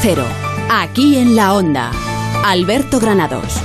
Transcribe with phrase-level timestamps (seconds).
[0.00, 0.24] Cero,
[0.70, 1.90] aquí en la Onda.
[2.44, 3.60] Alberto Granados.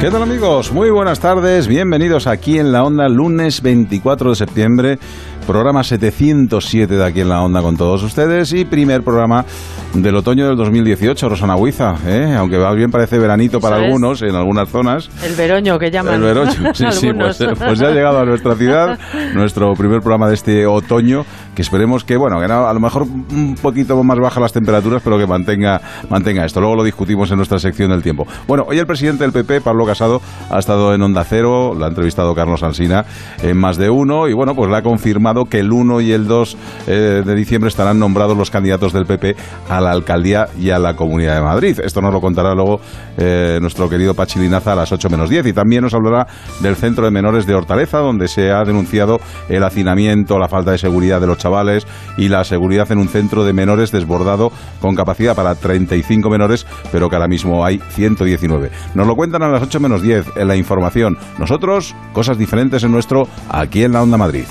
[0.00, 0.72] ¿Qué tal amigos?
[0.72, 4.98] Muy buenas tardes, bienvenidos aquí en la Onda, lunes 24 de septiembre
[5.42, 9.44] programa 707 de aquí en la onda con todos ustedes y primer programa
[9.94, 12.34] del otoño del 2018, Rosana Huiza, ¿eh?
[12.36, 15.10] aunque va bien parece veranito para algunos en algunas zonas.
[15.22, 16.14] El veroño que llaman.
[16.14, 18.98] El veroño, sí, sí, pues, pues, ya ha llegado a nuestra ciudad
[19.34, 23.56] nuestro primer programa de este otoño, que esperemos que, bueno, que a lo mejor un
[23.60, 26.60] poquito más baja las temperaturas, pero que mantenga, mantenga esto.
[26.60, 28.26] Luego lo discutimos en nuestra sección del tiempo.
[28.46, 30.20] Bueno, hoy el presidente del PP, Pablo Casado,
[30.50, 33.04] ha estado en Onda Cero, lo ha entrevistado Carlos Alsina
[33.42, 36.26] en más de uno y bueno, pues le ha confirmado que el 1 y el
[36.26, 36.56] 2
[36.86, 39.36] eh, de diciembre estarán nombrados los candidatos del PP
[39.68, 41.78] a la alcaldía y a la Comunidad de Madrid.
[41.82, 42.80] Esto nos lo contará luego
[43.16, 46.26] eh, nuestro querido Pachilinaza a las 8 menos 10 y también nos hablará
[46.60, 50.78] del Centro de Menores de Hortaleza, donde se ha denunciado el hacinamiento, la falta de
[50.78, 51.86] seguridad de los chavales
[52.16, 57.08] y la seguridad en un centro de menores desbordado con capacidad para 35 menores, pero
[57.08, 58.70] que ahora mismo hay 119.
[58.94, 61.18] Nos lo cuentan a las 8 menos 10 en la información.
[61.38, 64.44] Nosotros, cosas diferentes en nuestro aquí en la Onda Madrid.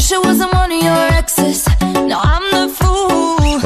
[0.00, 1.39] Wish it wasn't one of your exes.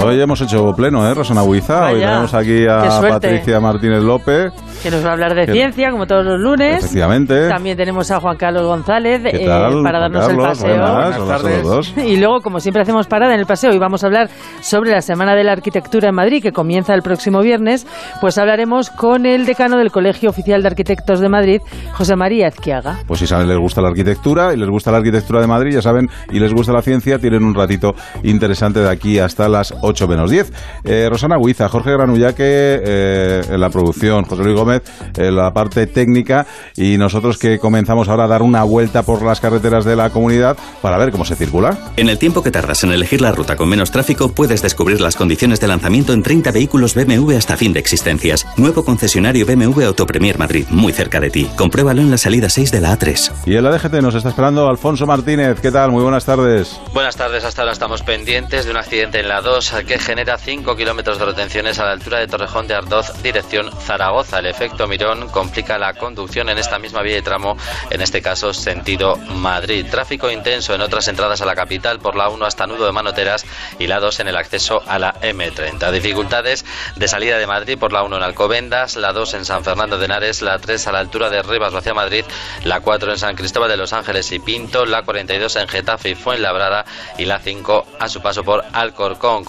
[0.04, 1.86] Hoy hemos hecho pleno, ¿eh, Rosana Buiza?
[1.86, 4.52] Hoy tenemos aquí a Patricia Martínez López
[4.84, 6.84] que nos va a hablar de ciencia, como todos los lunes.
[6.84, 7.48] Efectivamente.
[7.48, 9.46] También tenemos a Juan Carlos González eh,
[9.82, 11.80] para darnos el paseo.
[12.04, 14.28] Y luego, como siempre, hacemos parada en el paseo y vamos a hablar
[14.60, 17.86] sobre la Semana de la Arquitectura en Madrid, que comienza el próximo viernes.
[18.20, 21.60] Pues hablaremos con el decano del Colegio Oficial de Arquitectos de Madrid,
[21.92, 22.98] José María Ezquiaga.
[23.06, 25.82] Pues si saben, les gusta la arquitectura y les gusta la arquitectura de Madrid, ya
[25.82, 29.93] saben, y les gusta la ciencia, tienen un ratito interesante de aquí hasta las 8
[30.08, 30.52] menos 10.
[30.84, 32.44] Eh, Rosana Huiza, Jorge Granullaque
[32.84, 34.82] eh, en la producción, José Luis Gómez
[35.16, 36.46] en la parte técnica
[36.76, 40.56] y nosotros que comenzamos ahora a dar una vuelta por las carreteras de la comunidad
[40.82, 41.78] para ver cómo se circula.
[41.96, 45.16] En el tiempo que tardas en elegir la ruta con menos tráfico, puedes descubrir las
[45.16, 48.46] condiciones de lanzamiento en 30 vehículos BMW hasta fin de existencias.
[48.56, 51.48] Nuevo concesionario BMW Autopremier Madrid, muy cerca de ti.
[51.56, 53.32] Compruébalo en la salida 6 de la A3.
[53.46, 55.60] Y en la DGT nos está esperando Alfonso Martínez.
[55.60, 55.90] ¿Qué tal?
[55.90, 56.80] Muy buenas tardes.
[56.92, 57.44] Buenas tardes.
[57.44, 61.24] Hasta ahora estamos pendientes de un accidente en la 2 que genera 5 kilómetros de
[61.24, 64.38] retenciones a la altura de Torrejón de Ardoz, dirección Zaragoza.
[64.38, 67.56] El efecto Mirón complica la conducción en esta misma vía de tramo,
[67.90, 69.86] en este caso sentido Madrid.
[69.90, 73.44] Tráfico intenso en otras entradas a la capital por la 1 hasta Nudo de Manoteras
[73.78, 75.90] y la 2 en el acceso a la M30.
[75.90, 76.64] Dificultades
[76.96, 80.06] de salida de Madrid por la 1 en Alcobendas, la 2 en San Fernando de
[80.06, 82.24] Henares, la 3 a la altura de Rivas hacia Madrid,
[82.64, 86.14] la 4 en San Cristóbal de los Ángeles y Pinto, la 42 en Getafe y
[86.14, 86.84] Fuenlabrada
[87.18, 89.44] y la 5 a su paso por Alcorcón.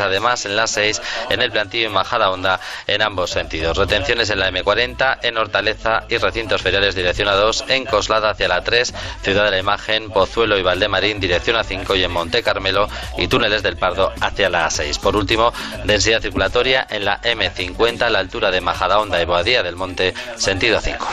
[0.00, 1.00] Además en la 6
[1.30, 3.76] en el plantillo y Majada Honda en ambos sentidos.
[3.76, 8.48] Retenciones en la M40 en Hortaleza y recintos feriales dirección a 2 en Coslada hacia
[8.48, 12.42] la 3, Ciudad de la Imagen, Pozuelo y Valdemarín dirección a 5 y en Monte
[12.42, 14.98] Carmelo y túneles del Pardo hacia la 6.
[14.98, 15.52] Por último,
[15.84, 20.80] densidad circulatoria en la M50 a la altura de Majadahonda y Boadía del Monte, sentido
[20.80, 21.06] 5.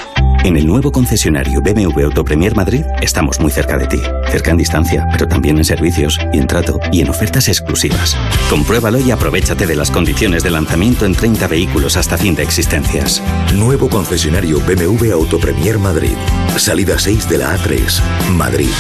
[0.44, 4.00] En el nuevo concesionario BMW Autopremier Madrid estamos muy cerca de ti.
[4.30, 8.18] Cerca en distancia, pero también en servicios y en trato y en ofertas exclusivas.
[8.50, 13.22] Compruébalo y aprovechate de las condiciones de lanzamiento en 30 vehículos hasta fin de existencias.
[13.56, 16.16] Nuevo concesionario BMW Autopremier Madrid.
[16.58, 18.02] Salida 6 de la A3,
[18.32, 18.72] Madrid.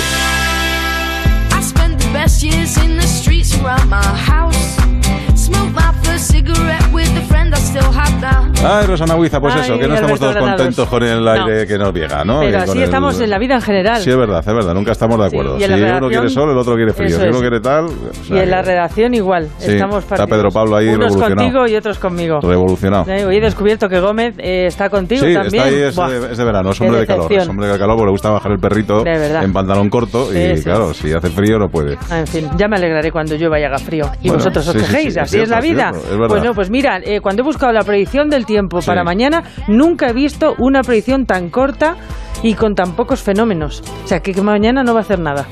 [8.64, 11.94] Ay, Rosana Huiza, pues eso, que no estamos todos contentos con el aire que nos
[11.94, 12.42] llega, ¿no?
[12.42, 14.02] Pero así estamos en la vida en general.
[14.02, 15.60] Sí, es verdad, es verdad, nunca estamos de acuerdo.
[15.60, 17.20] si uno quiere sol, el otro quiere frío.
[17.20, 17.88] Si uno quiere tal...
[18.30, 22.40] y en la redacción igual, estamos Está Pedro Pablo ahí Unos contigo y otros conmigo.
[22.42, 23.06] Revolucionado.
[23.28, 25.63] hoy he descubierto que Gómez eh, está contigo sí, también.
[25.63, 27.31] está ahí, es, de, verano, es hombre de calor.
[27.31, 30.94] Es hombre de calor porque le gusta bajar el perrito en pantalón corto y claro,
[30.94, 31.98] si hace frío no puede.
[32.10, 34.10] Ah, en fin, ya me alegraré cuando llueva y haga frío.
[34.22, 35.92] Y vosotros os quejéis, así es la vida.
[36.28, 40.13] Bueno, pues mira, eh, cuando he buscado la predicción del tiempo para mañana, nunca he
[40.13, 41.95] visto una predicción tan corta
[42.44, 43.81] y con tan pocos fenómenos.
[44.03, 45.47] O sea, que, mañana no va a hacer nada.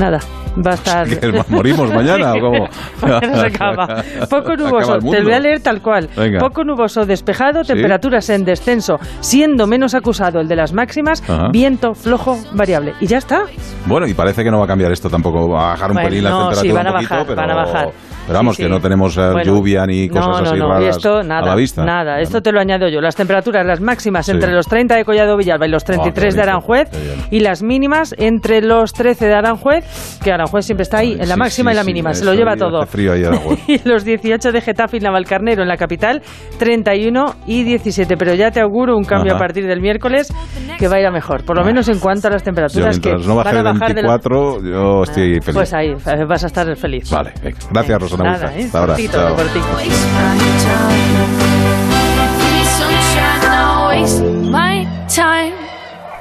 [0.00, 0.18] Nada
[0.64, 1.06] va a estar.
[1.48, 2.68] ¿Morimos mañana o cómo?
[3.20, 4.02] se acaba.
[4.28, 6.08] Poco nuboso, te lo voy a leer tal cual.
[6.38, 12.38] Poco nuboso despejado, temperaturas en descenso, siendo menos acusado el de las máximas, viento flojo
[12.54, 12.94] variable.
[13.00, 13.44] Y ya está.
[13.86, 16.24] Bueno, y parece que no va a cambiar esto tampoco, va a bajar un pelín
[16.24, 16.62] la temperatura.
[16.62, 17.88] Sí, van a bajar, van a bajar
[18.26, 21.54] Pero vamos, que no tenemos eh, lluvia ni cosas así raras esto, nada, a la
[21.56, 21.84] vista.
[21.84, 23.00] Nada, esto te lo añado yo.
[23.00, 26.88] Las temperaturas, las máximas entre los 30 de Collado Villalba y los 33 de Aranjuez
[27.30, 29.84] y las mínimas entre los 13 de Aranjuez,
[30.22, 32.84] que Aranjuez siempre está ahí, en la máxima y la mínima, se lo lleva todo.
[32.86, 33.22] Frío ahí
[33.68, 36.22] y los 18 de Getafe y Navalcarnero en la capital,
[36.58, 38.16] 31 y 17.
[38.16, 40.32] Pero ya te auguro un cambio a partir del miércoles
[40.78, 42.98] que vaya mejor, por lo menos en cuanto a las temperaturas.
[42.98, 45.54] que no baje de 24, yo estoy feliz.
[45.54, 45.94] Pues ahí,
[46.26, 47.10] vas a estar feliz.
[47.10, 47.32] Vale,
[47.70, 48.24] gracias Rosana.
[48.24, 48.64] Nada, ¿eh?
[48.64, 48.96] Hasta ahora.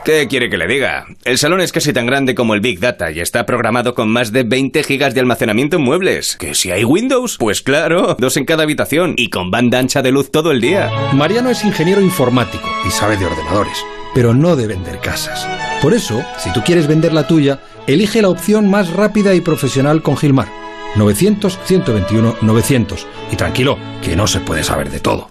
[0.03, 1.05] ¿Qué quiere que le diga?
[1.25, 4.31] El salón es casi tan grande como el Big Data y está programado con más
[4.31, 6.37] de 20 gigas de almacenamiento en muebles.
[6.37, 7.37] ¿Que si hay Windows?
[7.37, 10.89] Pues claro, dos en cada habitación y con banda ancha de luz todo el día.
[11.13, 13.77] Mariano es ingeniero informático y sabe de ordenadores,
[14.15, 15.47] pero no de vender casas.
[15.83, 20.01] Por eso, si tú quieres vender la tuya, elige la opción más rápida y profesional
[20.01, 20.47] con Gilmar.
[20.95, 23.05] 900-121-900.
[23.31, 25.30] Y tranquilo, que no se puede saber de todo.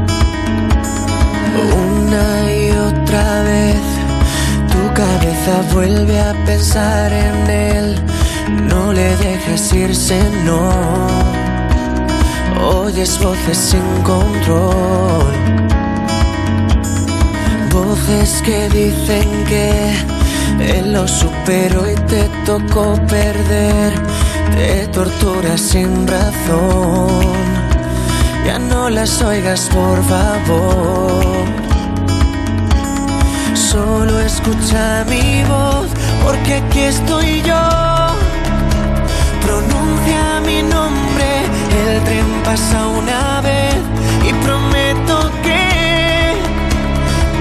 [5.73, 7.95] Vuelve a pensar en él.
[8.69, 10.71] No le dejes irse, no.
[12.61, 15.33] Oyes voces sin control.
[17.71, 19.93] Voces que dicen que
[20.59, 23.93] él lo superó y te tocó perder
[24.51, 27.25] te tortura sin razón.
[28.45, 31.60] Ya no las oigas, por favor.
[33.71, 35.87] Solo escucha mi voz,
[36.25, 37.55] porque aquí estoy yo.
[39.41, 41.45] Pronuncia mi nombre,
[41.87, 43.77] el tren pasa una vez
[44.27, 46.33] y prometo que,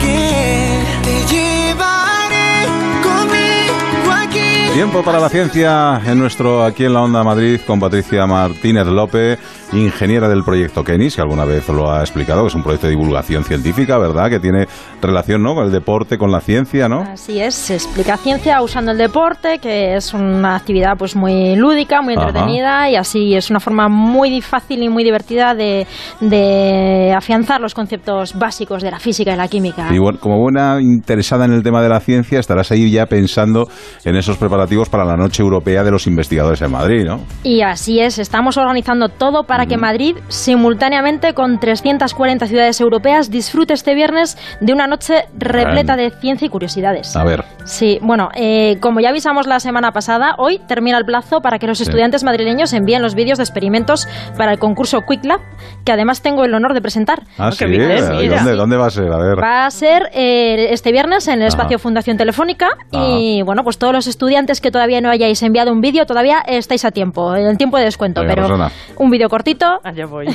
[0.00, 2.66] que te llevaré
[3.02, 4.72] conmigo aquí.
[4.72, 9.40] Tiempo para la ciencia en nuestro aquí en la Onda Madrid con Patricia Martínez López
[9.72, 12.92] ingeniera del proyecto Kenis, que alguna vez lo ha explicado, que es un proyecto de
[12.92, 14.28] divulgación científica, ¿verdad?
[14.28, 14.66] Que tiene
[15.00, 15.54] relación ¿no?
[15.54, 17.02] con el deporte, con la ciencia, ¿no?
[17.02, 22.02] Así es, se explica ciencia usando el deporte, que es una actividad pues muy lúdica,
[22.02, 25.86] muy entretenida y así es una forma muy fácil y muy divertida de,
[26.20, 29.88] de afianzar los conceptos básicos de la física y la química.
[29.92, 33.68] Y bueno, como buena interesada en el tema de la ciencia, estarás ahí ya pensando
[34.04, 37.20] en esos preparativos para la Noche Europea de los Investigadores en Madrid, ¿no?
[37.42, 43.74] Y así es, estamos organizando todo para que Madrid, simultáneamente con 340 ciudades europeas, disfrute
[43.74, 47.16] este viernes de una noche repleta de ciencia y curiosidades.
[47.16, 47.44] A ver.
[47.64, 51.66] Sí, bueno, eh, como ya avisamos la semana pasada, hoy termina el plazo para que
[51.66, 55.40] los estudiantes madrileños envíen los vídeos de experimentos para el concurso Quick Lab,
[55.84, 57.22] que además tengo el honor de presentar.
[57.38, 57.64] Ah, sí.
[57.66, 59.12] ¿Dónde, ¿Dónde, va a ser?
[59.12, 59.42] A ver.
[59.42, 63.92] Va a ser eh, este viernes en el espacio Fundación Telefónica y bueno, pues todos
[63.92, 67.58] los estudiantes que todavía no hayáis enviado un vídeo, todavía estáis a tiempo, en el
[67.58, 68.48] tiempo de descuento, pero
[68.96, 69.49] un vídeo cortito
[69.82, 70.26] Allá voy.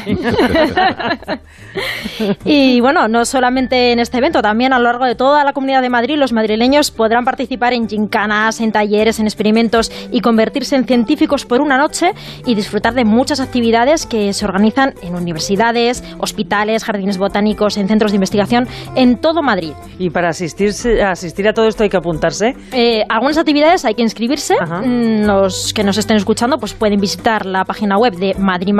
[2.45, 5.81] y bueno, no solamente en este evento, también a lo largo de toda la comunidad
[5.81, 10.85] de Madrid, los madrileños podrán participar en gincanas, en talleres, en experimentos y convertirse en
[10.85, 12.13] científicos por una noche
[12.45, 18.11] y disfrutar de muchas actividades que se organizan en universidades, hospitales, jardines botánicos, en centros
[18.11, 19.73] de investigación en todo Madrid.
[19.99, 22.55] ¿Y para asistirse, asistir a todo esto hay que apuntarse?
[22.71, 24.55] Eh, algunas actividades hay que inscribirse.
[24.55, 28.73] Mm, los que nos estén escuchando pues pueden visitar la página web de Madrid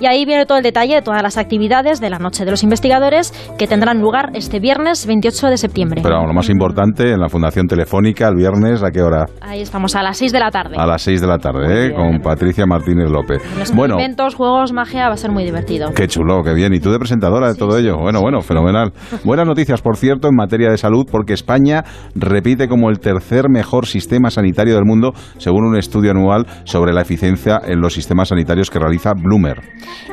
[0.00, 2.62] y ahí viene todo el detalle de todas las actividades de la Noche de los
[2.62, 6.00] Investigadores que tendrán lugar este viernes 28 de septiembre.
[6.02, 9.26] Pero lo más importante, en la Fundación Telefónica, el viernes, ¿a qué hora?
[9.40, 10.76] Ahí estamos, a las 6 de la tarde.
[10.78, 11.94] A las 6 de la tarde, ¿eh?
[11.94, 13.42] con Patricia Martínez López.
[13.58, 15.92] Los bueno, eventos, juegos, magia, va a ser muy divertido.
[15.94, 16.74] Qué chulo, qué bien.
[16.74, 17.96] ¿Y tú de presentadora de todo ello?
[17.98, 18.92] Bueno, bueno, fenomenal.
[19.24, 21.84] Buenas noticias, por cierto, en materia de salud, porque España
[22.14, 27.02] repite como el tercer mejor sistema sanitario del mundo, según un estudio anual sobre la
[27.02, 29.62] eficiencia en los sistemas sanitarios que realiza Bloomer.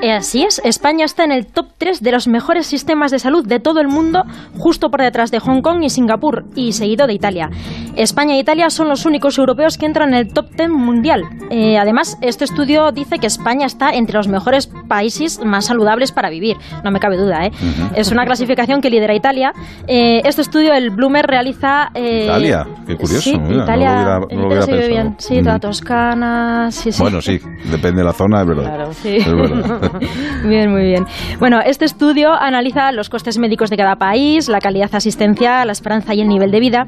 [0.01, 3.45] Eh, así es, España está en el top 3 de los mejores sistemas de salud
[3.47, 4.23] de todo el mundo,
[4.57, 7.49] justo por detrás de Hong Kong y Singapur, y seguido de Italia.
[7.95, 11.23] España e Italia son los únicos europeos que entran en el top 10 mundial.
[11.51, 16.29] Eh, además, este estudio dice que España está entre los mejores países más saludables para
[16.29, 16.57] vivir.
[16.83, 17.51] No me cabe duda, ¿eh?
[17.95, 19.53] Es una clasificación que lidera Italia.
[19.87, 21.89] este estudio, el Bloomer, realiza...
[21.93, 23.21] Italia, qué curioso.
[23.21, 25.15] Sí, Italia, no lo se vive bien.
[25.19, 27.01] Sí, la Toscana, sí, sí.
[27.01, 28.62] Bueno, sí, depende de la zona, es verdad.
[28.63, 29.17] Claro, sí.
[30.47, 31.05] bien, muy bien.
[31.39, 36.13] Bueno, este estudio analiza los costes médicos de cada país, la calidad asistencial, la esperanza
[36.13, 36.87] y el nivel de vida.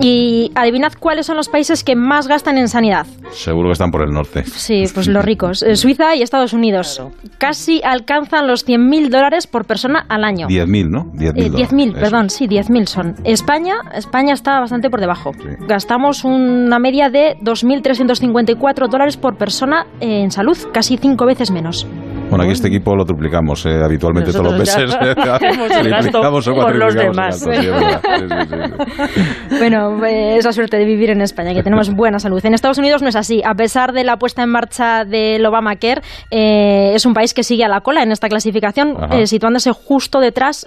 [0.00, 3.06] Y adivinad cuáles son los países que más gastan en sanidad.
[3.30, 4.44] Seguro que están por el norte.
[4.44, 5.62] Sí, pues los ricos.
[5.62, 7.02] Eh, Suiza y Estados Unidos.
[7.38, 10.48] Casi alcanzan los 100.000 dólares por persona al año.
[10.48, 11.04] 10.000, ¿no?
[11.12, 13.16] 10.000, eh, perdón, sí, 10.000 son.
[13.24, 15.32] España, España está bastante por debajo.
[15.66, 21.86] Gastamos una media de 2.354 dólares por persona en salud, casi cinco veces menos.
[22.32, 24.96] Bueno, aquí este equipo lo duplicamos eh, habitualmente todos los meses.
[25.82, 27.46] Triplicamos o por los demás.
[29.58, 32.40] bueno, eh, es la suerte de vivir en España, que tenemos buena salud.
[32.42, 33.42] En Estados Unidos no es así.
[33.44, 37.64] A pesar de la puesta en marcha del Obamacare, eh, es un país que sigue
[37.64, 40.66] a la cola en esta clasificación, eh, situándose justo detrás,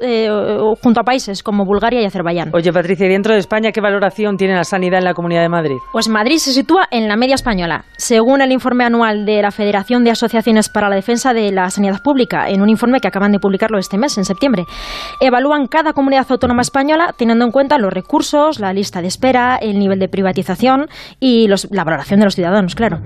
[0.83, 2.51] junto a países como Bulgaria y Azerbaiyán.
[2.53, 5.77] Oye, Patricia, dentro de España qué valoración tiene la sanidad en la Comunidad de Madrid?
[5.91, 7.85] Pues Madrid se sitúa en la media española.
[7.97, 12.01] Según el informe anual de la Federación de Asociaciones para la Defensa de la Sanidad
[12.03, 14.65] Pública en un informe que acaban de publicarlo este mes, en septiembre.
[15.19, 19.79] Evalúan cada comunidad autónoma española teniendo en cuenta los recursos, la lista de espera, el
[19.79, 20.87] nivel de privatización
[21.19, 22.99] y la valoración de los ciudadanos, claro.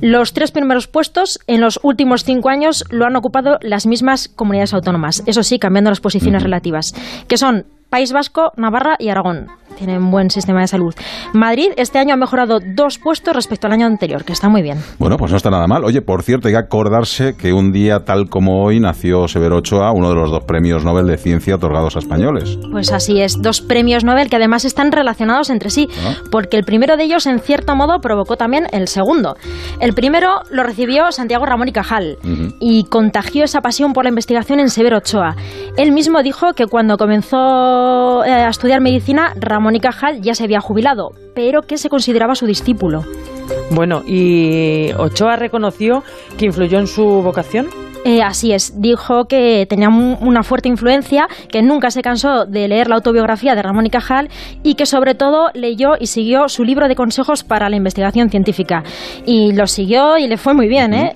[0.00, 4.74] Los tres primeros puestos en los últimos cinco años lo han ocupado las mismas comunidades
[4.74, 6.94] autónomas, eso sí, cambiando las posiciones relativas,
[7.26, 10.94] que son País Vasco, Navarra y Aragón tienen un buen sistema de salud.
[11.32, 14.78] Madrid este año ha mejorado dos puestos respecto al año anterior, que está muy bien.
[14.98, 15.84] Bueno, pues no está nada mal.
[15.84, 19.92] Oye, por cierto, hay que acordarse que un día tal como hoy nació Severo Ochoa,
[19.92, 22.58] uno de los dos premios Nobel de Ciencia otorgados a españoles.
[22.70, 26.14] Pues así es, dos premios Nobel que además están relacionados entre sí, ah.
[26.30, 29.36] porque el primero de ellos en cierto modo provocó también el segundo.
[29.80, 32.18] El primero lo recibió Santiago Ramón y Cajal
[32.60, 35.36] y contagió esa pasión por la investigación en Severo Ochoa.
[35.76, 40.44] Él mismo dijo que cuando comenzó eh, a estudiar medicina, Ramón Mónica Hall ya se
[40.44, 43.02] había jubilado, pero que se consideraba su discípulo.
[43.70, 46.04] Bueno, ¿y Ochoa reconoció
[46.36, 47.68] que influyó en su vocación?
[48.04, 52.88] Eh, así es, dijo que tenía una fuerte influencia, que nunca se cansó de leer
[52.88, 54.28] la autobiografía de Ramón y Cajal
[54.62, 58.82] y que sobre todo leyó y siguió su libro de consejos para la investigación científica.
[59.24, 61.12] Y lo siguió y le fue muy bien, ¿eh?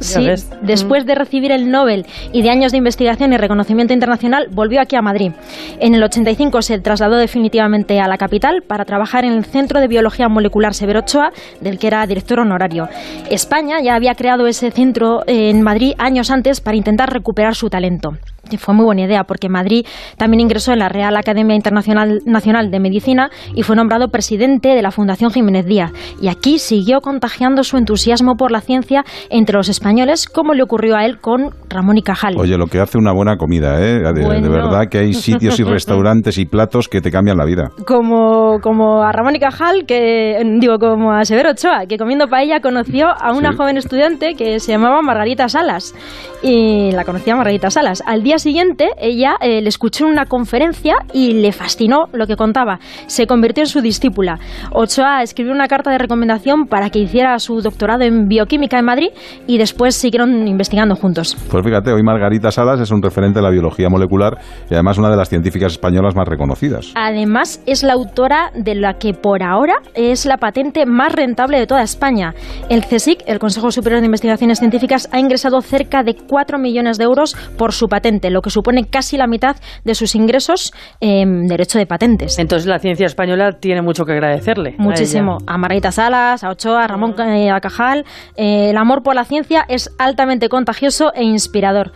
[0.00, 0.26] Sí,
[0.62, 4.96] después de recibir el Nobel y de años de investigación y reconocimiento internacional, volvió aquí
[4.96, 5.32] a Madrid.
[5.78, 9.88] En el 85 se trasladó definitivamente a la capital para trabajar en el Centro de
[9.88, 12.88] Biología Molecular Severo Ochoa, del que era director honorario.
[13.30, 18.16] España ya había creado ese centro en Madrid años antes para intentar recuperar su talento
[18.58, 22.80] fue muy buena idea porque Madrid también ingresó en la Real Academia Internacional Nacional de
[22.80, 25.92] Medicina y fue nombrado presidente de la Fundación Jiménez Díaz.
[26.20, 30.96] Y aquí siguió contagiando su entusiasmo por la ciencia entre los españoles, como le ocurrió
[30.96, 32.34] a él con Ramón y Cajal.
[32.38, 34.00] Oye, lo que hace una buena comida, ¿eh?
[34.00, 37.70] De, verdad que hay sitios y restaurantes y platos que te cambian la vida.
[37.86, 42.60] Como, como a Ramón y Cajal, que digo, como a Severo Ochoa, que comiendo paella
[42.60, 45.94] conoció a una joven estudiante que se llamaba Margarita Salas.
[46.42, 48.02] Y la conocía Margarita Salas.
[48.06, 52.36] Al día siguiente, ella eh, le escuchó en una conferencia y le fascinó lo que
[52.36, 52.80] contaba.
[53.06, 54.38] Se convirtió en su discípula.
[54.72, 59.08] Ochoa escribió una carta de recomendación para que hiciera su doctorado en bioquímica en Madrid
[59.46, 61.36] y después siguieron investigando juntos.
[61.50, 65.10] Pues fíjate, hoy Margarita Salas es un referente de la biología molecular y además una
[65.10, 66.92] de las científicas españolas más reconocidas.
[66.94, 71.66] Además, es la autora de la que por ahora es la patente más rentable de
[71.66, 72.34] toda España.
[72.68, 77.04] El CSIC, el Consejo Superior de Investigaciones Científicas, ha ingresado cerca de 4 millones de
[77.04, 81.78] euros por su patente lo que supone casi la mitad de sus ingresos en derecho
[81.78, 82.38] de patentes.
[82.38, 84.74] Entonces la ciencia española tiene mucho que agradecerle.
[84.76, 85.38] Muchísimo.
[85.46, 88.04] A, Margarita Salas, a Ochoa, a Ramón eh, Cajal.
[88.36, 91.92] Eh, el amor por la ciencia es altamente contagioso e inspirador.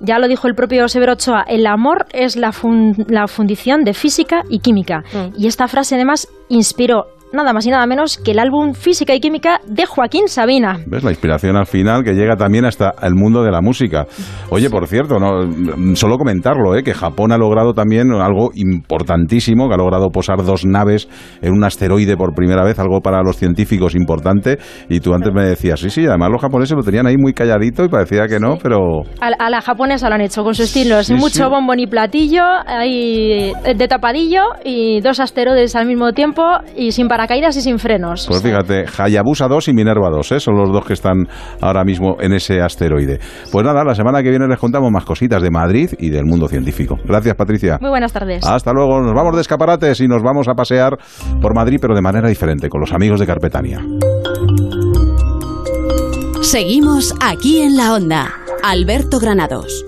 [0.00, 2.52] Ya lo dijo el propio Severo Ochoa, el amor es la,
[3.08, 5.02] la fundición de física y química.
[5.12, 5.34] Mm.
[5.36, 9.20] Y esta frase además inspiró nada más y nada menos que el álbum Física y
[9.20, 10.78] Química de Joaquín Sabina.
[10.86, 11.04] ¿Ves?
[11.04, 14.06] La inspiración al final que llega también hasta el mundo de la música.
[14.50, 16.82] Oye, por cierto, no, solo comentarlo, ¿eh?
[16.82, 21.08] que Japón ha logrado también algo importantísimo, que ha logrado posar dos naves
[21.42, 24.58] en un asteroide por primera vez, algo para los científicos importante.
[24.88, 27.84] Y tú antes me decías, sí, sí, además los japoneses lo tenían ahí muy calladito
[27.84, 29.02] y parecía que no, pero...
[29.20, 33.52] A, la japonesa lo han hecho con su estilo, es mucho bombón y platillo, ahí
[33.62, 36.42] de tapadillo y dos asteroides al mismo tiempo
[36.76, 38.26] y sin caídas y sin frenos.
[38.26, 40.40] Pues fíjate, Hayabusa 2 y Minerva 2, ¿eh?
[40.40, 41.26] son los dos que están
[41.60, 43.18] ahora mismo en ese asteroide.
[43.50, 46.48] Pues nada, la semana que viene les contamos más cositas de Madrid y del mundo
[46.48, 46.98] científico.
[47.04, 47.78] Gracias, Patricia.
[47.80, 48.44] Muy buenas tardes.
[48.46, 49.00] Hasta luego.
[49.00, 50.98] Nos vamos de escaparates y nos vamos a pasear
[51.40, 53.80] por Madrid, pero de manera diferente, con los amigos de Carpetania.
[56.42, 58.32] Seguimos aquí en la onda.
[58.62, 59.87] Alberto Granados.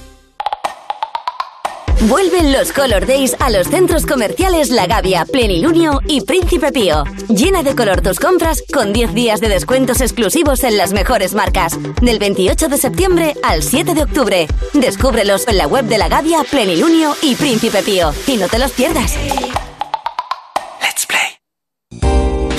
[2.09, 7.03] Vuelven los Color Days a los centros comerciales La Gavia, Plenilunio y Príncipe Pío.
[7.29, 11.77] Llena de color tus compras con 10 días de descuentos exclusivos en las mejores marcas.
[12.01, 14.47] Del 28 de septiembre al 7 de octubre.
[14.73, 18.11] Descúbrelos en la web de La Gavia, Plenilunio y Príncipe Pío.
[18.25, 19.15] Y no te los pierdas.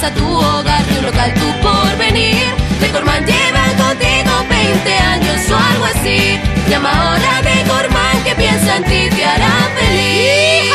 [0.00, 2.36] casa, tu hogar, tu local, tu porvenir.
[2.80, 6.38] Decorman lleva contigo 20 años o algo así.
[6.68, 10.72] Llama ahora a Decorman que piensa en ti, te hará feliz.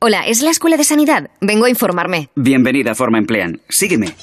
[0.00, 1.30] Hola, ¿es la escuela de sanidad?
[1.40, 2.28] Vengo a informarme.
[2.34, 3.60] Bienvenida a Forma Emplean.
[3.68, 4.14] Sígueme.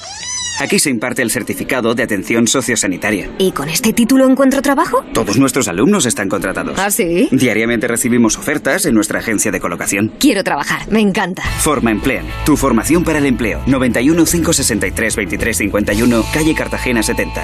[0.60, 3.30] Aquí se imparte el certificado de atención sociosanitaria.
[3.38, 5.02] ¿Y con este título encuentro trabajo?
[5.14, 6.78] Todos nuestros alumnos están contratados.
[6.78, 7.28] ¿Ah, sí?
[7.32, 10.12] Diariamente recibimos ofertas en nuestra agencia de colocación.
[10.18, 11.42] Quiero trabajar, me encanta.
[11.60, 13.62] Forma Emplean, tu formación para el empleo.
[13.66, 17.42] 91 563 23 51, calle Cartagena 70.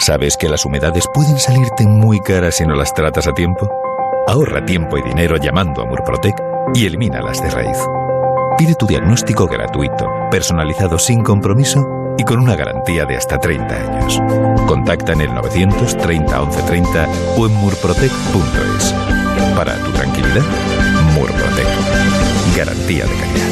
[0.00, 3.70] ¿Sabes que las humedades pueden salirte muy caras si no las tratas a tiempo?
[4.26, 6.34] Ahorra tiempo y dinero llamando a Murprotec
[6.74, 7.78] y elimínalas de raíz.
[8.58, 14.20] Pide tu diagnóstico gratuito, personalizado sin compromiso y con una garantía de hasta 30 años.
[14.66, 18.94] Contacta en el 930 1130 o en murprotec.es.
[19.56, 20.42] Para tu tranquilidad,
[21.14, 21.66] Murprotec.
[22.56, 23.51] Garantía de calidad.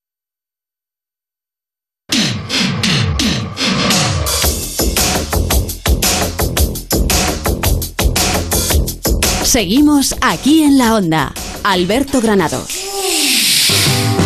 [9.51, 11.33] Seguimos aquí en la onda.
[11.65, 12.69] Alberto Granados.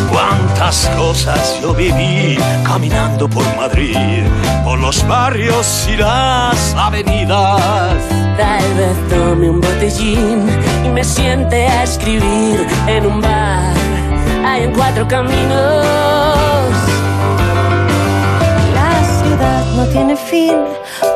[0.07, 4.21] Cuántas cosas yo viví caminando por Madrid,
[4.63, 7.59] por los barrios y las avenidas.
[8.37, 10.47] Tal vez tome un botellín
[10.85, 13.73] y me siente a escribir en un bar.
[14.45, 16.94] Hay en cuatro caminos.
[19.95, 20.57] Tiene fin,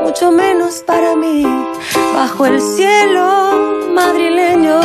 [0.01, 1.43] mucho menos para mí.
[2.15, 4.79] Bajo el cielo madrileño.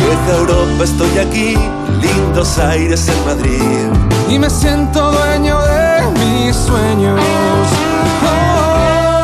[0.00, 1.54] Vieja Europa, estoy aquí,
[2.02, 3.88] lindos aires en Madrid.
[4.28, 7.20] Y me siento dueño de mis sueños.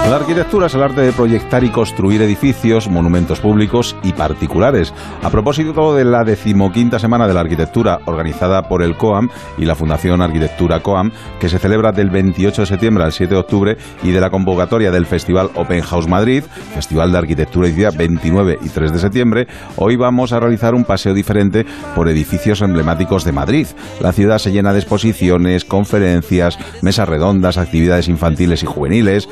[0.09, 4.93] La arquitectura es el arte de proyectar y construir edificios, monumentos públicos y particulares.
[5.23, 9.77] A propósito de la decimoquinta Semana de la Arquitectura organizada por el COAM y la
[9.77, 14.11] Fundación Arquitectura COAM, que se celebra del 28 de septiembre al 7 de octubre, y
[14.11, 16.43] de la convocatoria del Festival Open House Madrid,
[16.75, 20.85] Festival de Arquitectura y Día 29 y 3 de septiembre, hoy vamos a realizar un
[20.85, 23.69] paseo diferente por edificios emblemáticos de Madrid.
[24.01, 29.29] La ciudad se llena de exposiciones, conferencias, mesas redondas, actividades infantiles y juveniles,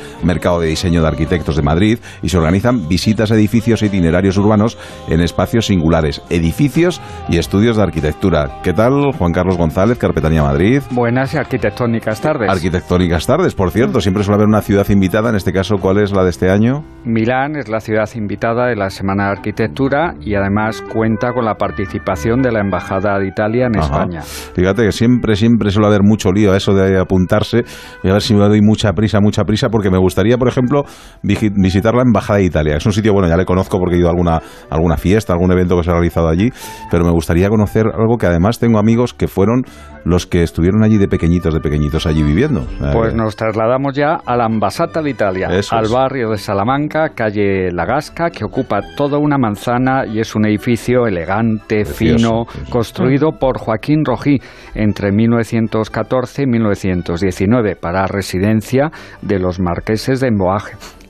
[0.60, 4.78] de diseño de arquitectos de Madrid y se organizan visitas a edificios e itinerarios urbanos
[5.08, 8.60] en espacios singulares, edificios y estudios de arquitectura.
[8.62, 10.82] ¿Qué tal, Juan Carlos González, Carpetanía Madrid?
[10.90, 12.50] Buenas y arquitectónicas tardes.
[12.50, 14.00] Arquitectónicas tardes, por cierto.
[14.00, 15.30] Siempre suele haber una ciudad invitada.
[15.30, 16.84] En este caso, ¿cuál es la de este año?
[17.04, 21.54] Milán es la ciudad invitada de la Semana de Arquitectura y además cuenta con la
[21.54, 24.22] participación de la Embajada de Italia en España.
[24.22, 27.62] Fíjate que siempre, siempre suele haber mucho lío a eso de apuntarse.
[28.02, 30.52] Voy a ver si me doy mucha prisa, mucha prisa, porque me gustaría, por por
[30.52, 30.84] ejemplo,
[31.22, 32.76] visitar la Embajada de Italia.
[32.76, 35.52] Es un sitio, bueno, ya le conozco porque he ido a alguna, alguna fiesta, algún
[35.52, 36.50] evento que se ha realizado allí,
[36.90, 39.64] pero me gustaría conocer algo que además tengo amigos que fueron
[40.04, 42.66] los que estuvieron allí de pequeñitos, de pequeñitos allí viviendo.
[42.92, 47.84] Pues nos trasladamos ya a la Ambasata de Italia, al barrio de Salamanca, calle La
[47.84, 54.04] Gasca, que ocupa toda una manzana y es un edificio elegante, fino, construido por Joaquín
[54.04, 54.40] Rojí
[54.74, 60.28] entre 1914 y 1919 para residencia de los marqueses de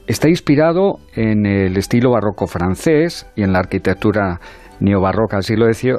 [0.07, 4.41] Está inspirado en el estilo barroco francés y en la arquitectura
[4.81, 5.99] neobarroca del siglo XVIII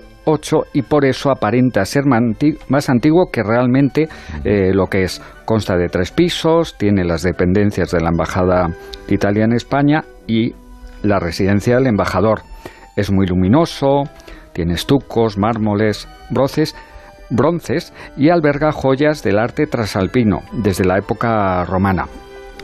[0.74, 4.08] y por eso aparenta ser más antiguo que realmente
[4.44, 5.22] eh, lo que es.
[5.46, 8.70] Consta de tres pisos, tiene las dependencias de la Embajada
[9.08, 10.54] de Italia en España y
[11.04, 12.42] la residencia del embajador.
[12.96, 14.04] Es muy luminoso,
[14.54, 16.76] tiene estucos, mármoles, broces,
[17.30, 22.08] bronces y alberga joyas del arte trasalpino desde la época romana.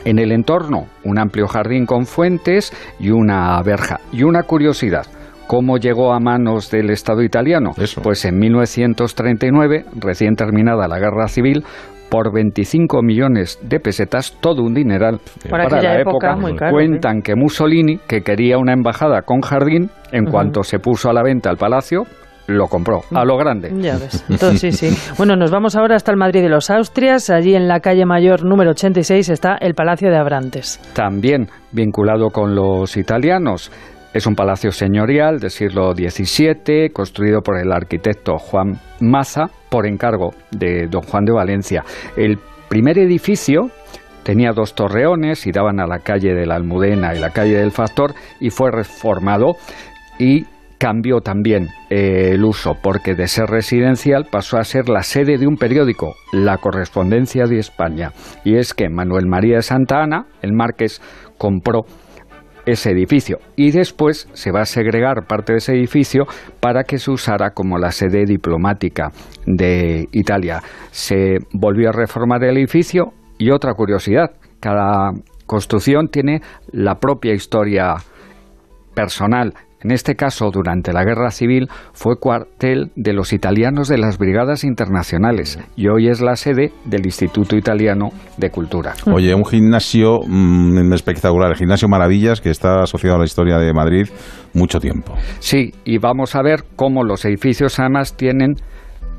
[0.06, 3.98] En el entorno, un amplio jardín con fuentes y una verja.
[4.12, 5.04] Y una curiosidad,
[5.48, 7.70] ¿Cómo llegó a manos del Estado italiano?
[8.02, 11.62] Pues en 1939, recién terminada la guerra civil,
[12.10, 16.36] por 25 millones de pesetas, todo un dineral para, la época.
[16.70, 21.22] cuentan que Mussolini, que quería una embajada con jardín, en cuanto se puso a la
[21.22, 22.06] venta el palacio,
[22.46, 23.72] lo compró a lo grande.
[23.80, 24.24] Ya ves.
[24.58, 24.90] sí, sí.
[25.18, 27.30] Bueno, nos vamos ahora hasta el Madrid de los Austrias.
[27.30, 30.80] Allí en la calle Mayor número 86 está el Palacio de Abrantes.
[30.94, 33.70] También vinculado con los italianos.
[34.12, 40.30] Es un palacio señorial del siglo XVII, construido por el arquitecto Juan Maza por encargo
[40.50, 41.84] de don Juan de Valencia.
[42.16, 43.70] El primer edificio
[44.22, 47.72] tenía dos torreones y daban a la calle de la Almudena y la calle del
[47.72, 49.56] Factor y fue reformado
[50.18, 50.46] y
[50.78, 55.46] cambió también eh, el uso porque de ser residencial pasó a ser la sede de
[55.46, 58.12] un periódico, La Correspondencia de España.
[58.44, 61.00] Y es que Manuel María de Santa Ana, el marqués,
[61.38, 61.84] compró
[62.66, 66.24] ese edificio y después se va a segregar parte de ese edificio
[66.60, 69.12] para que se usara como la sede diplomática
[69.46, 70.60] de Italia.
[70.90, 75.12] Se volvió a reformar el edificio y otra curiosidad, cada
[75.46, 76.40] construcción tiene
[76.72, 77.94] la propia historia
[78.94, 84.18] personal en este caso, durante la Guerra Civil, fue cuartel de los italianos de las
[84.18, 88.94] Brigadas Internacionales y hoy es la sede del Instituto Italiano de Cultura.
[89.12, 93.72] Oye, un gimnasio mm, espectacular, el Gimnasio Maravillas, que está asociado a la historia de
[93.72, 94.08] Madrid
[94.54, 95.14] mucho tiempo.
[95.40, 98.54] Sí, y vamos a ver cómo los edificios además tienen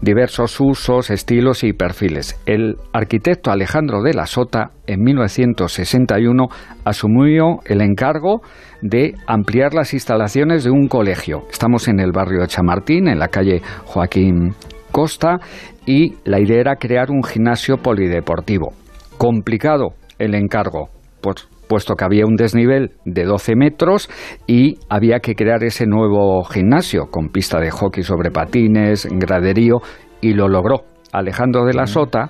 [0.01, 2.39] diversos usos, estilos y perfiles.
[2.45, 6.47] El arquitecto Alejandro de la Sota, en 1961,
[6.86, 8.41] asumió el encargo
[8.81, 11.43] de ampliar las instalaciones de un colegio.
[11.49, 14.53] Estamos en el barrio de Chamartín, en la calle Joaquín
[14.91, 15.39] Costa,
[15.86, 18.73] y la idea era crear un gimnasio polideportivo.
[19.17, 20.89] Complicado el encargo,
[21.21, 24.10] pues puesto que había un desnivel de 12 metros
[24.47, 29.82] y había que crear ese nuevo gimnasio con pista de hockey sobre patines, graderío,
[30.21, 30.84] y lo logró.
[31.12, 31.88] Alejandro de la.
[31.88, 32.30] Sota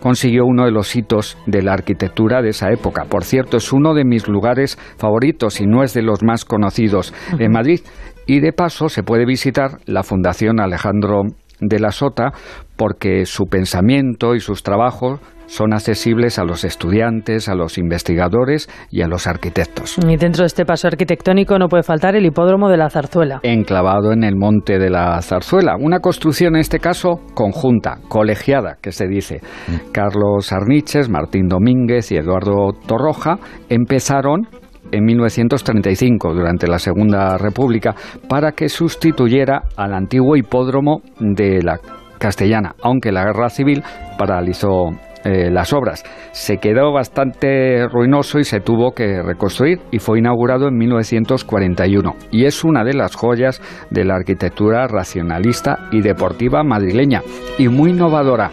[0.00, 3.04] consiguió uno de los hitos de la arquitectura de esa época.
[3.04, 7.14] Por cierto, es uno de mis lugares favoritos y no es de los más conocidos
[7.38, 7.80] en Madrid.
[8.26, 11.22] Y de paso se puede visitar la Fundación Alejandro
[11.62, 12.32] de la Sota
[12.76, 19.02] porque su pensamiento y sus trabajos son accesibles a los estudiantes, a los investigadores y
[19.02, 19.98] a los arquitectos.
[19.98, 23.40] Y dentro de este paso arquitectónico no puede faltar el hipódromo de la Zarzuela.
[23.42, 28.92] Enclavado en el monte de la Zarzuela, una construcción en este caso conjunta, colegiada, que
[28.92, 29.40] se dice.
[29.68, 29.92] Mm.
[29.92, 33.36] Carlos Arniches, Martín Domínguez y Eduardo Torroja
[33.68, 34.48] empezaron
[34.92, 37.94] en 1935, durante la Segunda República,
[38.28, 41.78] para que sustituyera al antiguo hipódromo de la
[42.18, 43.82] Castellana, aunque la guerra civil
[44.16, 44.90] paralizó
[45.24, 46.02] eh, las obras.
[46.32, 52.44] Se quedó bastante ruinoso y se tuvo que reconstruir y fue inaugurado en 1941 y
[52.44, 57.22] es una de las joyas de la arquitectura racionalista y deportiva madrileña
[57.56, 58.50] y muy innovadora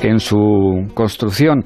[0.00, 1.64] en su construcción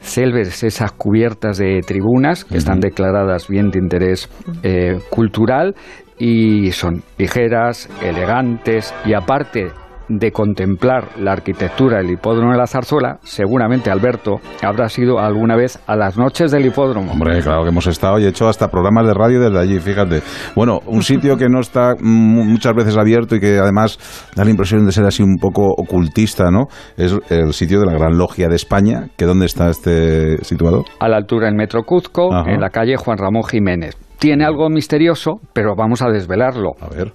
[0.00, 4.28] célebres esas cubiertas de tribunas que están declaradas bien de interés
[4.62, 5.74] eh, cultural
[6.18, 9.70] y son ligeras, elegantes y aparte
[10.08, 15.78] de contemplar la arquitectura del hipódromo de la Zarzuela, seguramente Alberto habrá sido alguna vez
[15.86, 17.12] a las noches del hipódromo.
[17.12, 20.22] Hombre, claro que hemos estado y hecho hasta programas de radio desde allí, fíjate.
[20.54, 23.98] Bueno, un sitio que no está muchas veces abierto y que además
[24.34, 26.66] da la impresión de ser así un poco ocultista, ¿no?
[26.96, 30.84] Es el sitio de la Gran Logia de España, que ¿dónde está este situado?
[31.00, 33.96] A la altura del Metro Cuzco, en la calle Juan Ramón Jiménez.
[34.18, 36.72] Tiene algo misterioso, pero vamos a desvelarlo.
[36.80, 37.12] A ver.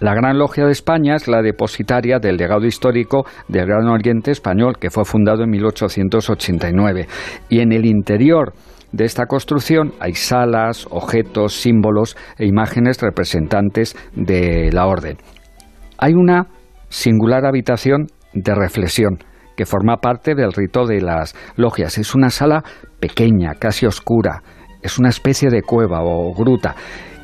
[0.00, 4.76] La Gran Logia de España es la depositaria del legado histórico del Gran Oriente Español,
[4.78, 7.08] que fue fundado en 1889.
[7.48, 8.52] Y en el interior
[8.92, 15.16] de esta construcción hay salas, objetos, símbolos e imágenes representantes de la orden.
[15.98, 16.46] Hay una
[16.88, 19.18] singular habitación de reflexión
[19.56, 21.98] que forma parte del rito de las logias.
[21.98, 22.62] Es una sala
[23.00, 24.44] pequeña, casi oscura,
[24.80, 26.76] es una especie de cueva o gruta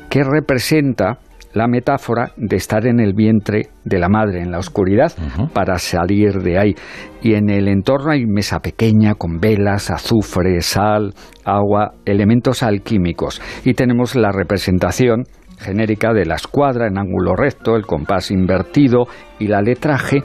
[0.09, 1.19] que representa
[1.55, 5.13] la metáfora de estar en el vientre de la madre, en la oscuridad,
[5.53, 6.75] para salir de ahí.
[7.21, 11.13] Y en el entorno hay mesa pequeña con velas, azufre, sal,
[11.45, 13.41] agua, elementos alquímicos.
[13.63, 15.23] Y tenemos la representación
[15.57, 19.07] genérica de la escuadra en ángulo recto, el compás invertido
[19.39, 20.23] y la letra G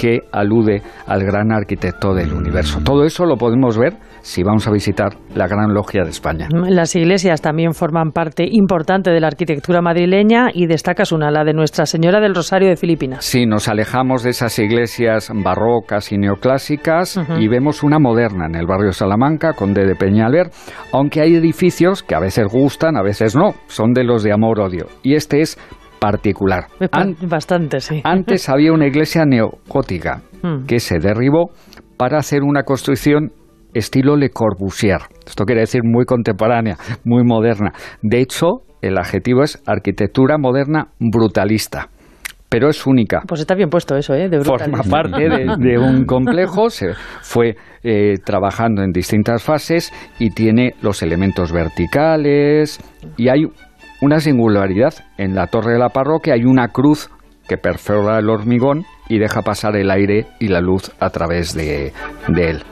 [0.00, 2.80] que alude al gran arquitecto del universo.
[2.84, 6.48] Todo eso lo podemos ver si vamos a visitar la Gran Logia de España.
[6.50, 11.52] Las iglesias también forman parte importante de la arquitectura madrileña y destacas una, la de
[11.52, 13.24] Nuestra Señora del Rosario de Filipinas.
[13.24, 18.66] Sí, nos alejamos de esas iglesias barrocas y neoclásicas y vemos una moderna en el
[18.66, 20.50] barrio Salamanca, Conde de Peñalver,
[20.92, 24.86] aunque hay edificios que a veces gustan, a veces no, son de los de amor-odio.
[25.02, 25.58] Y este es
[26.00, 26.66] particular.
[27.22, 28.00] Bastante, sí.
[28.02, 30.64] Antes había una iglesia neogótica hmm.
[30.66, 31.50] que se derribó
[31.96, 33.30] para hacer una construcción
[33.74, 35.00] estilo Le Corbusier.
[35.26, 37.72] Esto quiere decir muy contemporánea, muy moderna.
[38.02, 41.88] De hecho, el adjetivo es arquitectura moderna brutalista.
[42.48, 43.22] Pero es única.
[43.28, 44.28] Pues está bien puesto eso, ¿eh?
[44.28, 47.54] De Forma parte de, un complejo, se fue
[47.84, 52.80] eh, trabajando en distintas fases y tiene los elementos verticales
[53.16, 53.44] y hay
[54.02, 54.94] una singularidad.
[55.16, 57.08] En la torre de la parroquia hay una cruz
[57.48, 61.92] que perfora el hormigón y deja pasar el aire y la luz a través de
[62.36, 62.64] él.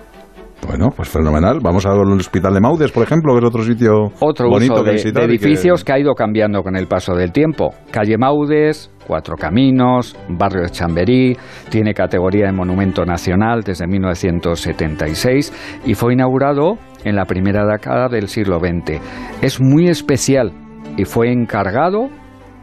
[0.66, 1.60] Bueno, pues fenomenal.
[1.62, 5.84] Vamos al Hospital de Maudes, por ejemplo, que es otro sitio otro bonito de, edificios
[5.84, 5.92] que...
[5.92, 7.74] ha ido cambiando con el paso del tiempo.
[7.90, 11.36] Calle Maudes, Cuatro Caminos, Barrio de Chamberí,
[11.70, 18.28] tiene categoría de Monumento Nacional desde 1976 y fue inaugurado en la primera década del
[18.28, 19.00] siglo XX.
[19.40, 20.52] Es muy especial
[20.96, 22.08] y fue encargado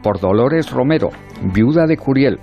[0.03, 1.10] por Dolores Romero,
[1.41, 2.39] viuda de Curiel.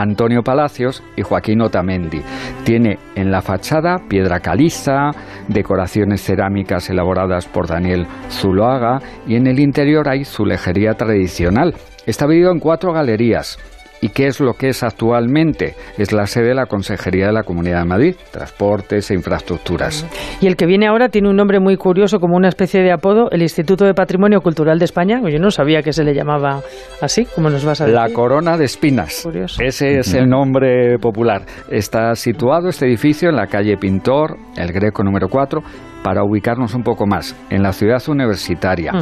[0.00, 2.20] Antonio Palacios y Joaquín Otamendi.
[2.64, 5.12] Tiene en la fachada piedra caliza,
[5.48, 11.74] decoraciones cerámicas elaboradas por Daniel Zuloaga y en el interior hay zulejería tradicional.
[12.06, 13.58] Está dividido en cuatro galerías.
[14.04, 15.76] ¿Y qué es lo que es actualmente?
[15.96, 20.06] Es la sede de la Consejería de la Comunidad de Madrid, Transportes e Infraestructuras.
[20.42, 23.30] Y el que viene ahora tiene un nombre muy curioso, como una especie de apodo,
[23.30, 25.22] el Instituto de Patrimonio Cultural de España.
[25.26, 26.60] Yo no sabía que se le llamaba
[27.00, 27.98] así, como nos vas a decir?
[27.98, 29.26] La Corona de Espinas.
[29.58, 31.46] Ese es el nombre popular.
[31.70, 35.62] Está situado este edificio en la calle Pintor, el Greco número 4,
[36.02, 38.92] para ubicarnos un poco más en la ciudad universitaria.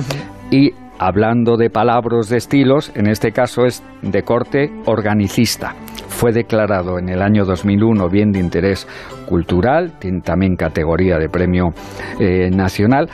[0.53, 5.75] Y hablando de palabras de estilos, en este caso es de corte organicista.
[6.09, 8.87] Fue declarado en el año 2001 bien de interés
[9.27, 11.71] cultural, tiene también categoría de premio
[12.21, 13.09] eh, nacional.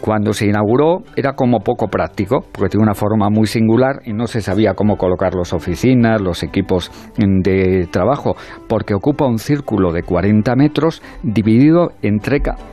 [0.00, 4.28] Cuando se inauguró era como poco práctico, porque tiene una forma muy singular y no
[4.28, 8.36] se sabía cómo colocar las oficinas, los equipos de trabajo,
[8.68, 12.20] porque ocupa un círculo de 40 metros dividido en,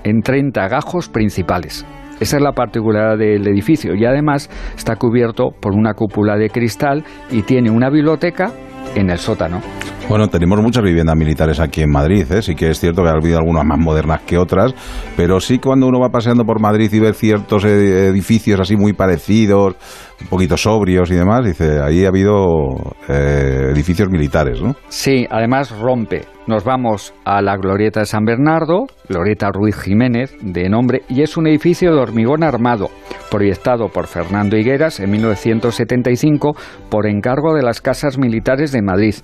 [0.03, 1.85] en 30 gajos principales.
[2.19, 7.03] Esa es la particularidad del edificio y además está cubierto por una cúpula de cristal
[7.31, 8.51] y tiene una biblioteca
[8.95, 9.61] en el sótano.
[10.07, 12.43] Bueno, tenemos muchas viviendas militares aquí en Madrid, ¿eh?
[12.43, 14.73] sí que es cierto que ha habido algunas más modernas que otras,
[15.17, 19.75] pero sí cuando uno va paseando por Madrid y ve ciertos edificios así muy parecidos,
[20.21, 24.75] un poquito sobrios y demás, dice, ahí ha habido eh, edificios militares, ¿no?
[24.89, 26.25] Sí, además rompe.
[26.47, 31.35] Nos vamos a la Glorieta de San Bernardo, Glorieta Ruiz Jiménez, de nombre, y es
[31.37, 32.91] un edificio de hormigón armado,
[33.31, 36.55] proyectado por Fernando Higueras en 1975
[36.91, 39.15] por encargo de las casas militares de Madrid.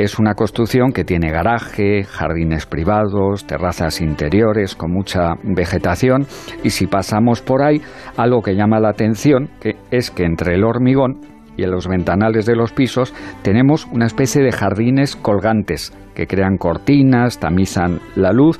[0.00, 6.26] Es una construcción que tiene garaje, jardines privados, terrazas interiores con mucha vegetación.
[6.64, 7.82] Y si pasamos por ahí,
[8.16, 11.20] algo que llama la atención que es que entre el hormigón
[11.58, 16.56] y en los ventanales de los pisos tenemos una especie de jardines colgantes que crean
[16.56, 18.58] cortinas, tamizan la luz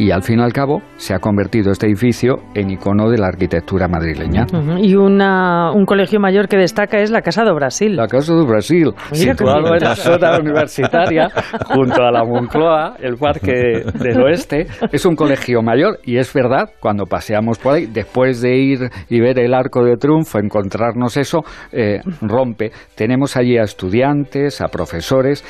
[0.00, 3.26] y al fin y al cabo se ha convertido este edificio en icono de la
[3.26, 4.46] arquitectura madrileña.
[4.80, 7.96] Y una, un colegio mayor que destaca es la Casa de Brasil.
[7.96, 11.28] La Casa de Brasil, situado en la zona universitaria,
[11.66, 14.68] junto a la Moncloa, el Parque del Oeste.
[14.90, 18.78] Es un colegio mayor y es verdad, cuando paseamos por ahí, después de ir
[19.10, 22.72] y ver el Arco de Triunfo, encontrarnos eso, eh, rompe.
[22.94, 25.44] Tenemos allí a estudiantes, a profesores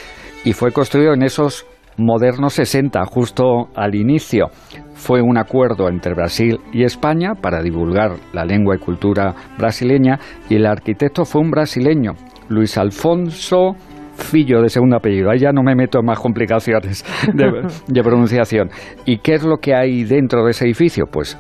[0.45, 4.47] y fue construido en esos modernos 60, justo al inicio.
[4.95, 10.57] Fue un acuerdo entre Brasil y España para divulgar la lengua y cultura brasileña y
[10.57, 12.13] el arquitecto fue un brasileño,
[12.49, 13.77] Luis Alfonso
[14.21, 15.31] Fillo de segundo apellido.
[15.31, 18.69] Ahí ya no me meto en más complicaciones de, de pronunciación.
[19.07, 21.07] ¿Y qué es lo que hay dentro de ese edificio?
[21.11, 21.39] Pues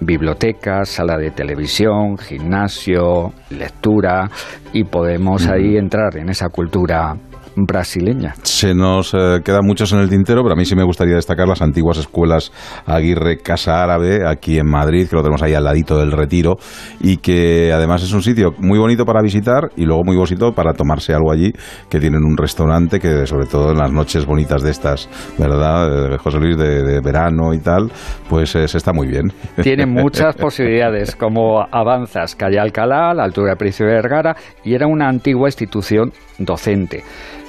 [0.00, 4.30] biblioteca, sala de televisión, gimnasio, lectura
[4.72, 7.16] y podemos ahí entrar en esa cultura
[7.66, 8.34] brasileña.
[8.42, 11.48] Se nos eh, quedan muchos en el tintero, pero a mí sí me gustaría destacar
[11.48, 12.52] las antiguas escuelas
[12.86, 16.56] Aguirre Casa Árabe, aquí en Madrid, que lo tenemos ahí al ladito del Retiro,
[17.00, 20.72] y que además es un sitio muy bonito para visitar y luego muy bonito para
[20.72, 21.52] tomarse algo allí,
[21.88, 26.10] que tienen un restaurante que sobre todo en las noches bonitas de estas, ¿verdad?
[26.10, 27.90] De José Luis, de, verano y tal,
[28.28, 29.32] pues se está muy bien.
[29.62, 34.86] Tiene muchas posibilidades, como avanzas calle Alcalá, la altura de Príncipe de Vergara, y era
[34.86, 37.02] una antigua institución docente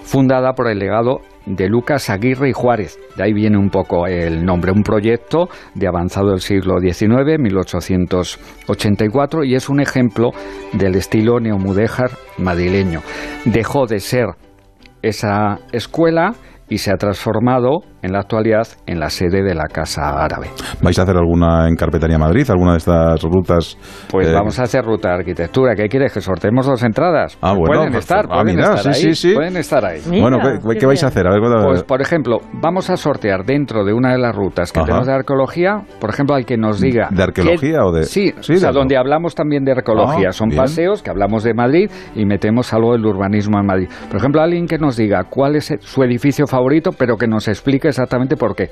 [0.10, 2.98] fundada por el legado de Lucas Aguirre y Juárez.
[3.16, 9.44] De ahí viene un poco el nombre, un proyecto de avanzado del siglo XIX, 1884,
[9.44, 10.32] y es un ejemplo
[10.74, 13.02] del estilo neomudéjar madrileño.
[13.46, 14.30] Dejó de ser
[15.04, 16.34] esa escuela
[16.70, 20.48] y se ha transformado en la actualidad en la sede de la Casa Árabe.
[20.82, 23.78] ¿Vais a hacer alguna en Carpetaría Madrid, alguna de estas rutas?
[24.10, 25.76] Pues eh, vamos a hacer ruta de arquitectura.
[25.76, 26.14] ¿Qué quieres?
[26.14, 27.38] ¿Que sorteemos dos entradas?
[27.42, 30.02] Ah, bueno, pueden pues, estar, ah, pueden, estar sí, ahí, sí, pueden estar ahí.
[30.20, 30.40] bueno,
[30.80, 31.28] ¿qué, vais a hacer?
[31.28, 34.82] A ver, pues, por ejemplo, vamos a sortear dentro de una de las rutas que
[34.82, 37.10] tenemos de arqueología, por ejemplo, al que nos diga...
[37.12, 38.04] ¿De arqueología o de...?
[38.04, 40.30] Sí, o sea, donde hablamos también de arqueología.
[40.30, 40.62] Ah, Son bien.
[40.62, 43.90] paseos que hablamos de Madrid y metemos algo del urbanismo en Madrid.
[44.08, 47.89] Por ejemplo, alguien que nos diga cuál es su edificio favorito, pero que nos explique
[47.90, 48.72] exactamente por qué.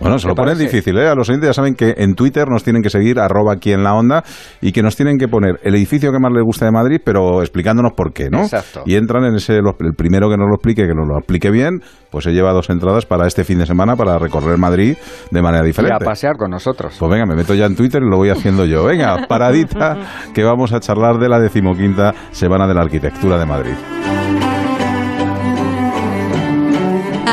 [0.00, 1.08] Bueno, se lo ponen difícil, ¿eh?
[1.08, 3.82] A los oyentes ya saben que en Twitter nos tienen que seguir, arroba aquí en
[3.82, 4.22] la onda,
[4.60, 7.40] y que nos tienen que poner el edificio que más les gusta de Madrid, pero
[7.40, 8.42] explicándonos por qué, ¿no?
[8.42, 8.82] Exacto.
[8.86, 11.80] Y entran en ese, el primero que nos lo explique, que nos lo explique bien,
[12.10, 14.96] pues se lleva dos entradas para este fin de semana para recorrer Madrid
[15.30, 15.96] de manera diferente.
[16.00, 16.96] Y a pasear con nosotros.
[16.98, 18.84] Pues venga, me meto ya en Twitter y lo voy haciendo yo.
[18.84, 19.96] Venga, paradita,
[20.32, 23.74] que vamos a charlar de la decimoquinta Semana de la Arquitectura de Madrid.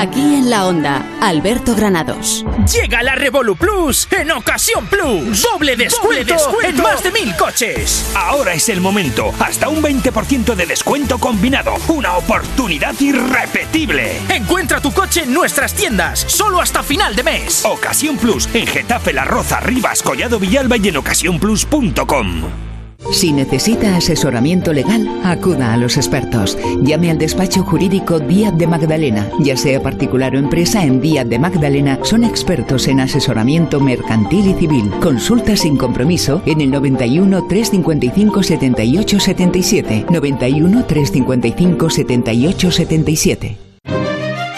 [0.06, 2.46] Aquí en la onda, Alberto Granados.
[2.72, 5.42] Llega la Revolu Plus en Ocasión Plus.
[5.42, 8.12] Doble descuento, en más de mil coches.
[8.16, 9.34] Ahora es el momento.
[9.40, 11.74] Hasta un 20% de descuento combinado.
[11.88, 14.22] Una oportunidad irrepetible.
[14.30, 16.20] Encuentra tu coche en nuestras tiendas.
[16.28, 17.66] Solo hasta final de mes.
[17.66, 22.65] Ocasión Plus en Getafe, La Roza, Rivas, Collado Villalba y en ocasiónplus.com.
[23.12, 26.58] Si necesita asesoramiento legal, acuda a los expertos.
[26.82, 29.30] Llame al despacho jurídico Díaz de Magdalena.
[29.40, 34.54] Ya sea particular o empresa, en Díaz de Magdalena son expertos en asesoramiento mercantil y
[34.54, 34.92] civil.
[35.02, 40.06] Consulta sin compromiso en el 91 355 78 77.
[40.10, 43.58] 91 355 78 77.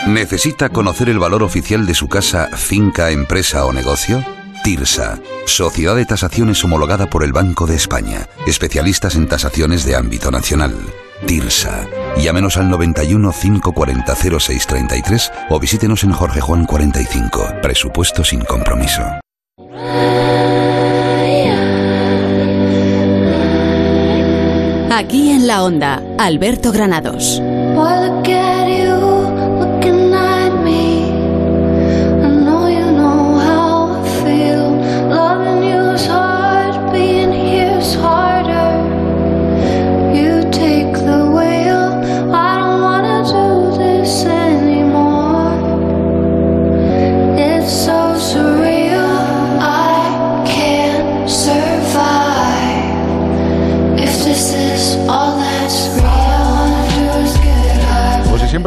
[0.07, 4.23] ¿Necesita conocer el valor oficial de su casa, finca, empresa o negocio?
[4.67, 10.29] TIRSA, Sociedad de Tasaciones homologada por el Banco de España, especialistas en tasaciones de ámbito
[10.29, 10.75] nacional.
[11.25, 11.87] TIRSA.
[12.17, 17.47] Llámenos al 91 540 0633 o visítenos en Jorge Juan 45.
[17.61, 19.03] Presupuesto sin compromiso.
[24.91, 27.41] Aquí en la onda, Alberto Granados.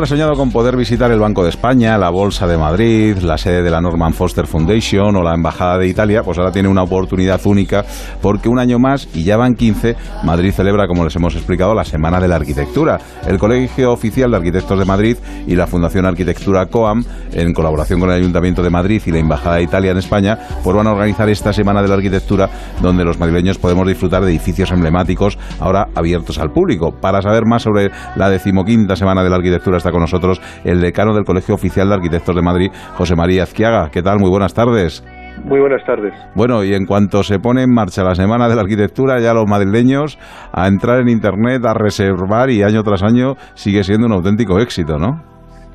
[0.01, 3.37] Siempre he soñado con poder visitar el Banco de España, la Bolsa de Madrid, la
[3.37, 6.83] sede de la Norman Foster Foundation o la Embajada de Italia, pues ahora tiene una
[6.83, 7.85] oportunidad única
[8.23, 11.85] porque un año más, y ya van 15, Madrid celebra, como les hemos explicado, la
[11.85, 12.99] Semana de la Arquitectura.
[13.27, 18.09] El Colegio Oficial de Arquitectos de Madrid y la Fundación Arquitectura COAM, en colaboración con
[18.09, 21.29] el Ayuntamiento de Madrid y la Embajada de Italia en España, pues van a organizar
[21.29, 22.49] esta Semana de la Arquitectura
[22.81, 26.91] donde los madrileños podemos disfrutar de edificios emblemáticos ahora abiertos al público.
[26.91, 31.15] Para saber más sobre la decimoquinta Semana de la Arquitectura está con nosotros el decano
[31.15, 33.91] del Colegio Oficial de Arquitectos de Madrid, José María Azquiaga.
[33.93, 34.19] ¿Qué tal?
[34.19, 35.05] Muy buenas tardes.
[35.45, 36.13] Muy buenas tardes.
[36.35, 39.49] Bueno, y en cuanto se pone en marcha la Semana de la Arquitectura, ya los
[39.49, 40.19] madrileños
[40.53, 44.99] a entrar en Internet, a reservar y año tras año sigue siendo un auténtico éxito,
[44.99, 45.23] ¿no?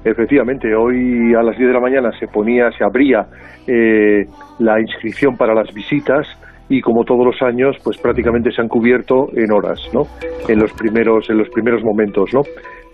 [0.04, 3.26] Efectivamente, hoy a las 10 de la mañana se ponía, se abría
[3.68, 4.26] eh,
[4.60, 6.28] la inscripción para las visitas
[6.70, 10.02] y como todos los años, pues prácticamente se han cubierto en horas, ¿no?
[10.48, 12.42] En los primeros, en los primeros momentos, ¿no?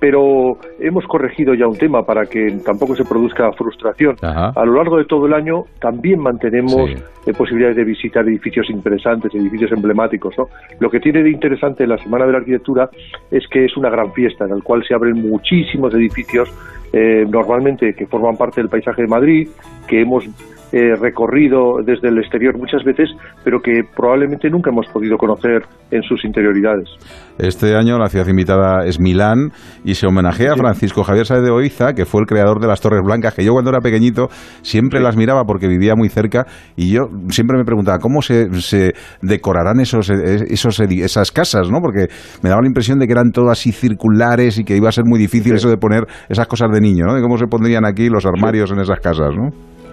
[0.01, 4.15] Pero hemos corregido ya un tema para que tampoco se produzca frustración.
[4.23, 9.31] A lo largo de todo el año también mantenemos eh, posibilidades de visitar edificios interesantes,
[9.35, 10.33] edificios emblemáticos.
[10.39, 10.45] ¿no?
[10.79, 12.89] Lo que tiene de interesante la Semana de la Arquitectura
[13.29, 16.51] es que es una gran fiesta en la cual se abren muchísimos edificios,
[16.91, 19.49] eh, normalmente que forman parte del paisaje de Madrid,
[19.87, 20.27] que hemos
[20.71, 23.09] eh, recorrido desde el exterior muchas veces,
[23.43, 26.89] pero que probablemente nunca hemos podido conocer en sus interioridades.
[27.37, 29.51] Este año la ciudad invitada es Milán
[29.83, 32.79] y se homenajea a Francisco Javier Sáez de Oiza, que fue el creador de las
[32.79, 34.27] Torres Blancas, que yo cuando era pequeñito
[34.61, 36.45] siempre las miraba porque vivía muy cerca
[36.75, 38.47] y yo siempre me preguntaba cómo se,
[39.21, 41.79] decorarán esos, esos, esas casas, ¿no?
[41.81, 42.07] Porque
[42.43, 45.03] me daba la impresión de que eran todas así circulares y que iba a ser
[45.05, 47.13] muy difícil eso de poner esas cosas de niño, ¿no?
[47.13, 49.49] De cómo se pondrían aquí los armarios en esas casas, ¿no?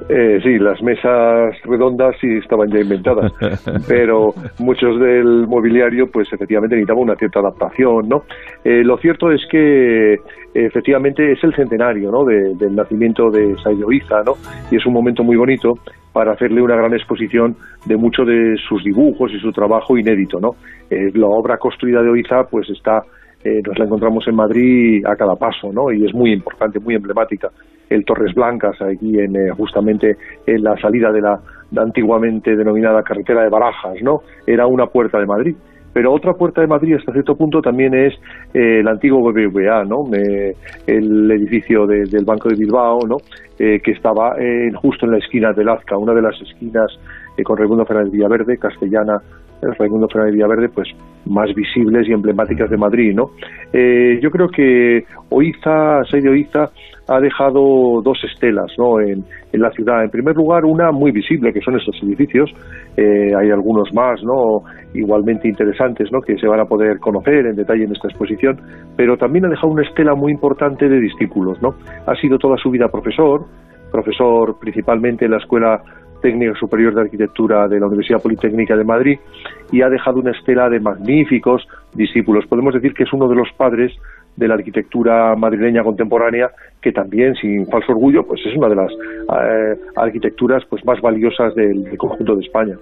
[0.09, 3.31] Eh, sí, las mesas redondas sí estaban ya inventadas,
[3.89, 8.23] pero muchos del mobiliario, pues efectivamente necesitaban una cierta adaptación, ¿no?
[8.65, 10.17] Eh, lo cierto es que
[10.55, 12.25] efectivamente es el centenario, ¿no?
[12.25, 14.33] del nacimiento de Saido Iza, ¿no?
[14.71, 15.75] Y es un momento muy bonito
[16.13, 17.55] para hacerle una gran exposición
[17.87, 20.53] de muchos de sus dibujos y su trabajo inédito, ¿no?
[20.91, 23.03] Eh, la obra construida de Oiza, pues está
[23.49, 25.91] eh, nos la encontramos en Madrid a cada paso, ¿no?
[25.91, 27.49] Y es muy importante, muy emblemática.
[27.89, 31.41] El Torres Blancas, aquí en, eh, justamente en la salida de la
[31.77, 34.21] antiguamente denominada carretera de Barajas, ¿no?
[34.47, 35.57] Era una puerta de Madrid.
[35.95, 38.13] Pero otra puerta de Madrid hasta cierto punto también es
[38.53, 40.05] eh, el antiguo BBVA, ¿no?
[40.87, 43.17] el edificio del Banco de Bilbao, ¿no?
[43.57, 44.37] que estaba
[44.81, 46.87] justo en la esquina de Lazca, una de las esquinas
[47.43, 49.21] con Raimundo Fernández Villaverde, castellana
[49.63, 50.89] el Raimundo Fernández Villaverde, pues
[51.27, 53.31] más visibles y emblemáticas de Madrid, ¿no?
[53.73, 56.71] Eh, yo creo que Oiza, Seidio Oiza,
[57.09, 59.01] ha dejado dos estelas, ¿no?
[59.01, 60.05] En, la ciudad.
[60.05, 62.51] En primer lugar, una muy visible, que son estos edificios.
[62.97, 64.63] Eh, hay algunos más, ¿no?
[64.95, 66.21] Igualmente interesantes, ¿no?
[66.21, 68.61] Que se van a poder conocer en detalle en esta exposición.
[68.95, 71.71] Pero también ha dejado una estela muy importante de discípulos, ¿no?
[72.07, 73.47] Ha sido toda su vida profesor,
[73.91, 75.83] profesor principalmente en la Escuela
[76.21, 79.19] Técnica Superior de Arquitectura de la Universidad Politécnica de Madrid
[79.73, 82.45] y ha dejado una estela de magníficos discípulos.
[82.49, 83.93] Podemos decir que es uno de los padres
[84.39, 86.51] de la arquitectura madrileña contemporánea,
[86.81, 91.55] que también, sin falso orgullo, pues es una de las eh, arquitecturas pues más valiosas
[91.57, 92.77] del, conjunto de España.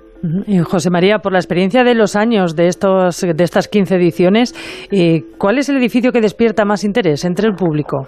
[0.64, 4.54] José María, por la experiencia de los años de, estos, de estas 15 ediciones,
[4.92, 8.06] eh, ¿cuál es el edificio que despierta más interés entre el público?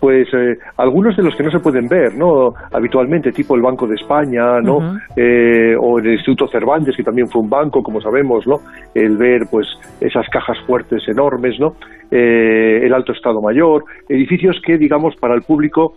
[0.00, 2.52] Pues eh, algunos de los que no se pueden ver, ¿no?
[2.72, 4.96] Habitualmente, tipo el Banco de España, ¿no?
[5.16, 8.56] Eh, o el Instituto Cervantes, que también fue un banco, como sabemos, ¿no?
[8.94, 9.66] El ver, pues,
[10.00, 11.74] esas cajas fuertes enormes, ¿no?
[12.10, 15.94] Eh, el Alto Estado Mayor, edificios que, digamos, para el público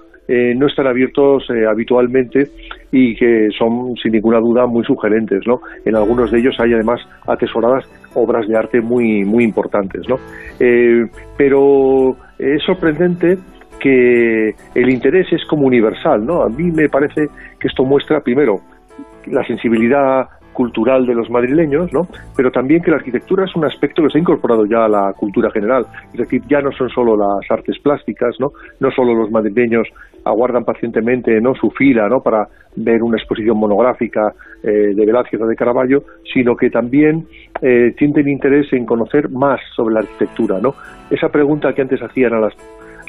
[0.55, 2.47] no están abiertos habitualmente
[2.89, 5.59] y que son sin ninguna duda muy sugerentes, ¿no?
[5.83, 7.83] En algunos de ellos hay además atesoradas
[8.13, 10.15] obras de arte muy muy importantes, ¿no?
[11.37, 13.37] pero es sorprendente
[13.81, 16.43] que el interés es como universal, ¿no?
[16.43, 17.27] A mí me parece
[17.59, 18.61] que esto muestra, primero,
[19.25, 22.07] la sensibilidad cultural de los madrileños, ¿no?
[22.35, 25.13] Pero también que la arquitectura es un aspecto que se ha incorporado ya a la
[25.13, 25.85] cultura general.
[26.13, 28.51] Es decir, ya no son solo las artes plásticas, ¿no?
[28.79, 29.87] No solo los madrileños
[30.23, 31.55] aguardan pacientemente, ¿no?
[31.55, 32.19] Su fila, ¿no?
[32.21, 37.25] Para ver una exposición monográfica eh, de Velázquez o de Caravaggio, sino que también
[37.61, 40.75] eh, sienten interés en conocer más sobre la arquitectura, ¿no?
[41.09, 42.53] Esa pregunta que antes hacían a las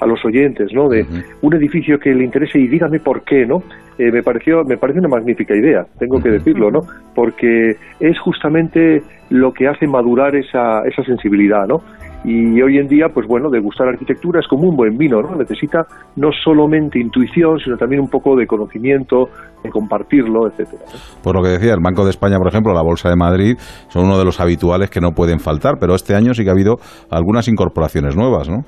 [0.02, 0.88] a los oyentes, ¿no?
[0.88, 1.04] De
[1.42, 3.58] un edificio que le interese y dígame por qué, ¿no?
[3.98, 6.80] Eh, me pareció, me parece una magnífica idea, tengo que decirlo, ¿no?
[7.14, 11.78] Porque es justamente lo que hace madurar esa, esa sensibilidad, ¿no?
[12.24, 15.34] Y hoy en día, pues bueno, degustar arquitectura es como un buen vino, ¿no?
[15.34, 15.84] Necesita
[16.16, 19.28] no solamente intuición, sino también un poco de conocimiento,
[19.62, 20.82] de compartirlo, etcétera.
[21.22, 23.56] Por lo que decía, el Banco de España, por ejemplo, la Bolsa de Madrid,
[23.88, 26.52] son uno de los habituales que no pueden faltar, pero este año sí que ha
[26.52, 26.76] habido
[27.10, 28.64] algunas incorporaciones nuevas, ¿no?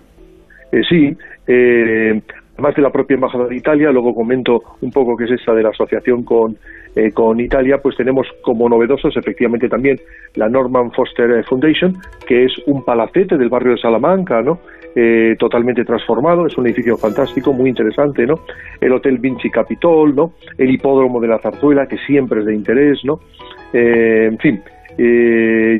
[0.74, 1.16] Eh, sí,
[1.46, 2.20] eh,
[2.54, 5.62] además de la propia Embajada de Italia, luego comento un poco qué es esta de
[5.62, 6.56] la asociación con,
[6.96, 10.00] eh, con Italia, pues tenemos como novedosos efectivamente también
[10.34, 11.94] la Norman Foster Foundation,
[12.26, 14.58] que es un palacete del barrio de Salamanca, ¿no?
[15.40, 18.36] totalmente transformado, es un edificio fantástico, muy interesante, ¿no?
[18.80, 20.34] El Hotel Vinci Capitol, ¿no?
[20.56, 23.18] El hipódromo de la Zarzuela, que siempre es de interés, ¿no?
[23.72, 24.62] en fin,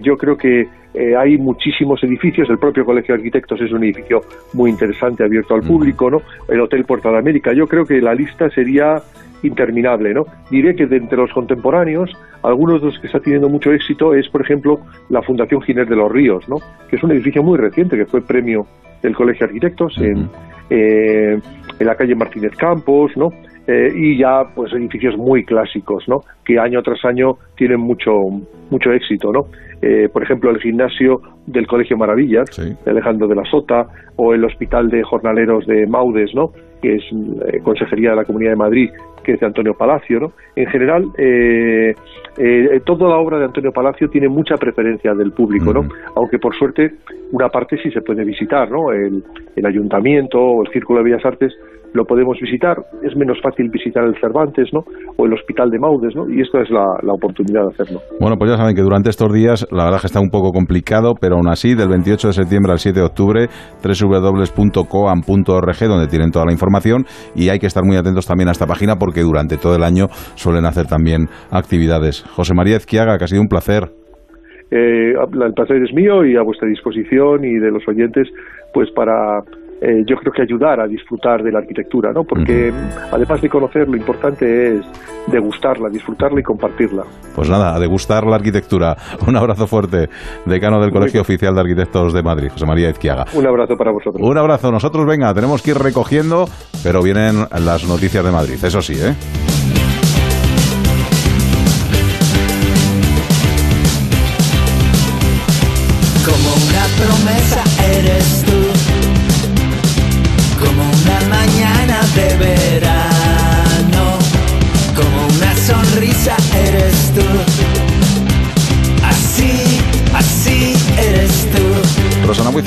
[0.03, 4.21] yo creo que eh, hay muchísimos edificios, el propio Colegio de Arquitectos es un edificio
[4.53, 6.23] muy interesante, abierto al público, ¿no?
[6.49, 9.03] El Hotel Puerto de América, yo creo que la lista sería
[9.43, 10.25] interminable, ¿no?
[10.51, 14.29] Diré que de entre los contemporáneos, algunos de los que está teniendo mucho éxito es,
[14.29, 16.57] por ejemplo, la Fundación Ginés de los Ríos, ¿no?
[16.89, 18.67] Que es un edificio muy reciente, que fue premio
[19.03, 20.29] del Colegio de Arquitectos en,
[20.71, 21.39] eh,
[21.79, 23.31] en la calle Martínez Campos, ¿no?
[23.67, 26.21] Eh, y ya pues edificios muy clásicos, ¿no?
[26.45, 28.13] Que año tras año tienen mucho
[28.71, 29.47] mucho éxito, ¿no?
[29.81, 33.87] Eh, por ejemplo, el gimnasio del Colegio Maravillas, de Alejandro de la Sota,
[34.17, 36.51] o el Hospital de Jornaleros de Maudes, ¿no?
[36.83, 38.91] Que es eh, Consejería de la Comunidad de Madrid,
[39.23, 40.33] que es de Antonio Palacio, ¿no?
[40.57, 41.05] En general,
[42.85, 45.89] toda la obra de Antonio Palacio tiene mucha preferencia del público, ¿no?
[46.17, 46.97] Aunque por suerte
[47.33, 48.93] una parte sí se puede visitar, ¿no?
[48.93, 49.25] El,
[49.57, 51.55] el ayuntamiento o el Círculo de Bellas Artes
[51.95, 52.77] lo podemos visitar.
[53.03, 54.81] Es menos fácil visitar el Cervantes, ¿no?
[55.17, 56.29] O el Hospital de Maudes, ¿no?
[56.29, 58.01] Y esta es la, la oportunidad de hacerlo.
[58.21, 61.15] Bueno, pues ya saben que durante estos días, la verdad que está un poco complicado,
[61.19, 63.47] pero aún así, del 28 de septiembre al 7 de octubre,
[63.83, 68.67] www.coam.org, donde tienen toda la información, y hay que estar muy atentos también a esta
[68.67, 72.25] página porque durante todo el año suelen hacer también actividades.
[72.35, 73.85] José María Ezquiaga, que ha sido un placer.
[74.71, 78.29] Eh, el placer es mío y a vuestra disposición y de los oyentes,
[78.73, 79.43] pues para
[79.85, 82.25] eh, yo creo que ayudar a disfrutar de la arquitectura, ¿no?
[82.25, 82.73] Porque
[83.13, 84.87] además de conocer, lo importante es
[85.27, 87.03] degustarla, disfrutarla y compartirla.
[87.35, 88.97] Pues nada, a degustar la arquitectura.
[89.29, 90.09] Un abrazo fuerte,
[90.47, 93.27] decano del Colegio Oficial de Arquitectos de Madrid, José María Izquiaga.
[93.35, 94.27] Un abrazo para vosotros.
[94.27, 94.73] Un abrazo.
[94.73, 96.47] Nosotros, venga, tenemos que ir recogiendo,
[96.83, 99.13] pero vienen las noticias de Madrid, eso sí, ¿eh?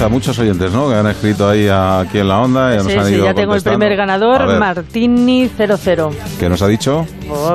[0.07, 0.89] Buiza, muchos oyentes, ¿no?
[0.89, 2.75] Que han escrito ahí aquí en la onda.
[2.75, 6.11] Y sí, nos han sí, ya tengo el primer ganador, Martini00.
[6.39, 7.05] ¿Qué nos ha dicho?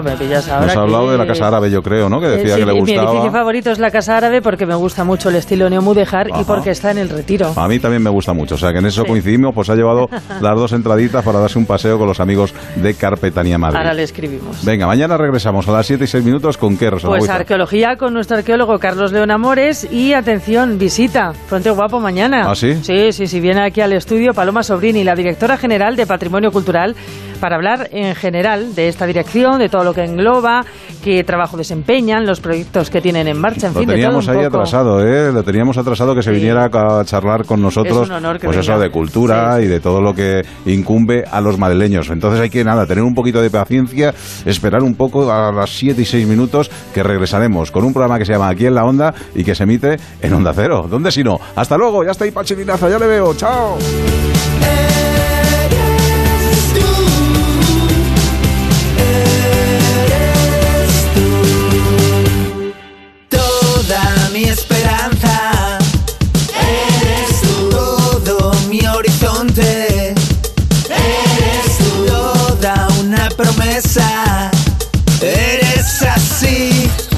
[0.03, 2.20] Me pillas ahora Nos ha hablado de la Casa Árabe, yo creo, ¿no?
[2.20, 3.03] Que decía sí, que le gustaba.
[3.03, 6.45] Mi edificio favorito es la Casa Árabe porque me gusta mucho el estilo neomudéjar y
[6.45, 7.53] porque está en el retiro.
[7.57, 10.09] A mí también me gusta mucho, o sea que en eso coincidimos, pues ha llevado
[10.41, 13.79] las dos entraditas para darse un paseo con los amigos de Carpetanía Madrid.
[13.79, 14.64] Ahora le escribimos.
[14.64, 18.14] Venga, mañana regresamos a las 7 y 6 minutos con qué, Rosana Pues arqueología con
[18.14, 22.51] nuestro arqueólogo Carlos León Amores y atención, visita, Fronte Guapo mañana.
[22.51, 22.75] ¿Ah, sí?
[22.83, 26.95] Sí, sí, sí, viene aquí al estudio Paloma Sobrini, la directora general de Patrimonio Cultural,
[27.41, 30.64] para hablar en general de esta dirección, de todo lo que engloba,
[31.02, 34.40] qué trabajo desempeñan, los proyectos que tienen en marcha, en lo fin, teníamos de todo
[34.40, 35.32] ahí atrasado, ¿eh?
[35.32, 38.58] Lo teníamos atrasado que se viniera a charlar con nosotros, Es un honor que pues
[38.58, 42.10] eso de cultura y de todo lo que incumbe a los madrileños.
[42.10, 46.02] Entonces hay que nada, tener un poquito de paciencia, esperar un poco a las 7
[46.02, 49.14] y 6 minutos que regresaremos con un programa que se llama Aquí en la Onda
[49.34, 50.86] y que se emite en Onda Cero.
[50.90, 51.38] ¿Dónde si no?
[51.54, 53.78] Hasta luego, ya está ahí Pachilinaza, ya le veo, chao.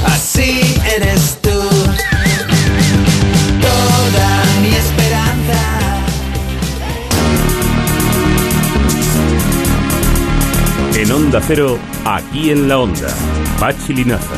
[0.05, 1.51] Así, eres tú.
[3.61, 5.61] Toda mi esperanza.
[10.97, 13.09] En Onda Cero, aquí en la Onda.
[13.59, 14.35] Pachi Linaza.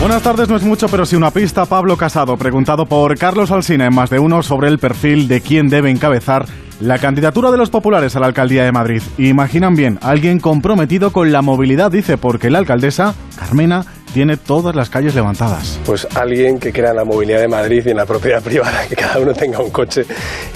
[0.00, 1.64] Buenas tardes, no es mucho, pero sí una pista.
[1.64, 5.68] Pablo Casado, preguntado por Carlos Alsina en más de uno sobre el perfil de quién
[5.68, 6.46] debe encabezar
[6.80, 9.02] la candidatura de los populares a la alcaldía de Madrid.
[9.16, 13.84] Imaginan bien, alguien comprometido con la movilidad, dice, porque la alcaldesa, Carmena,
[14.16, 15.78] tiene todas las calles levantadas.
[15.84, 18.96] Pues alguien que crea en la movilidad de Madrid y en la propiedad privada, que
[18.96, 20.06] cada uno tenga un coche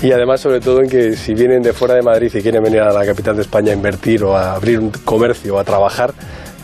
[0.01, 2.81] y además sobre todo en que si vienen de fuera de Madrid y quieren venir
[2.81, 6.15] a la capital de España a invertir o a abrir un comercio o a trabajar,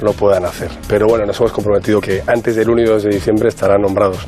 [0.00, 0.70] lo puedan hacer.
[0.88, 4.26] Pero bueno, nos hemos comprometido que antes del 1 y 2 de diciembre estarán nombrados.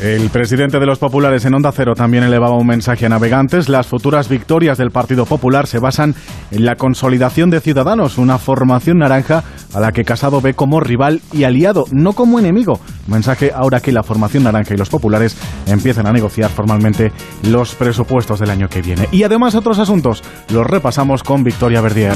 [0.00, 3.68] El presidente de los populares en Onda Cero también elevaba un mensaje a navegantes.
[3.68, 6.14] Las futuras victorias del Partido Popular se basan
[6.50, 9.44] en la consolidación de Ciudadanos, una formación naranja
[9.74, 12.80] a la que Casado ve como rival y aliado, no como enemigo.
[13.08, 15.36] Mensaje ahora que la formación naranja y los populares
[15.66, 19.06] empiezan a negociar formalmente los presupuestos del año que viene.
[19.12, 22.14] Y además otros asuntos los repasamos con Victoria Verdier.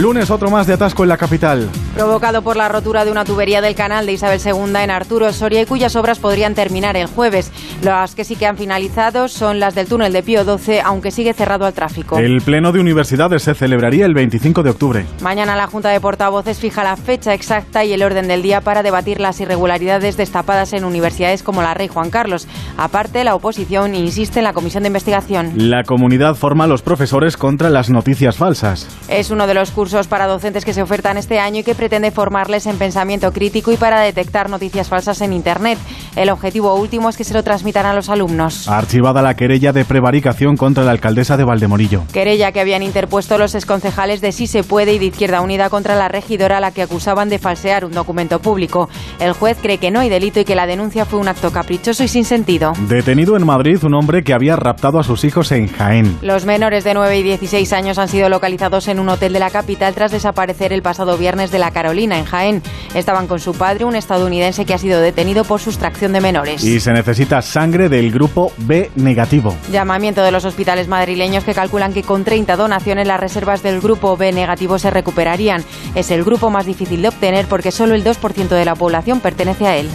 [0.00, 1.70] Lunes otro más de atasco en la capital.
[1.94, 5.62] Provocado por la rotura de una tubería del canal de Isabel II en Arturo Soria
[5.62, 7.50] y cuyas obras podrían terminar el jueves.
[7.80, 11.32] Las que sí que han finalizado son las del túnel de Pío XII, aunque sigue
[11.32, 12.18] cerrado al tráfico.
[12.18, 15.06] El Pleno de Universidades se celebraría el 25 de octubre.
[15.22, 18.82] Mañana la Junta de Portavoces fija la fecha exacta y el orden del día para
[18.82, 22.46] debatir las irregularidades destapadas en universidades como la Rey Juan Carlos.
[22.76, 25.52] Aparte, la oposición insiste en la comisión de investigación.
[25.56, 28.86] La comunidad forma a los profesores contra las noticias falsas.
[29.08, 32.10] Es uno de los cursos para docentes que se ofertan este año y que pretende
[32.10, 35.78] formarles en pensamiento crítico y para detectar noticias falsas en Internet.
[36.16, 38.68] El objetivo último es que se lo transmitan a los alumnos.
[38.68, 42.02] Archivada la querella de prevaricación contra la alcaldesa de Valdemorillo.
[42.12, 45.94] Querella que habían interpuesto los exconcejales de Sí se puede y de Izquierda Unida contra
[45.94, 48.88] la regidora a la que acusaban de falsear un documento público.
[49.20, 52.02] El juez cree que no hay delito y que la denuncia fue un acto caprichoso
[52.02, 52.72] y sin sentido.
[52.88, 56.18] Detenido en Madrid un hombre que había raptado a sus hijos en Jaén.
[56.22, 59.50] Los menores de 9 y 16 años han sido localizados en un hotel de la
[59.50, 62.62] capital tras desaparecer el pasado viernes de la La Carolina, en Jaén.
[62.94, 66.62] Estaban con su padre, un estadounidense que ha sido detenido por sustracción de menores.
[66.62, 69.52] Y se necesita sangre del grupo B negativo.
[69.72, 74.16] Llamamiento de los hospitales madrileños que calculan que con 30 donaciones las reservas del grupo
[74.16, 75.64] B negativo se recuperarían.
[75.96, 79.66] Es el grupo más difícil de obtener porque solo el 2% de la población pertenece
[79.66, 79.88] a él.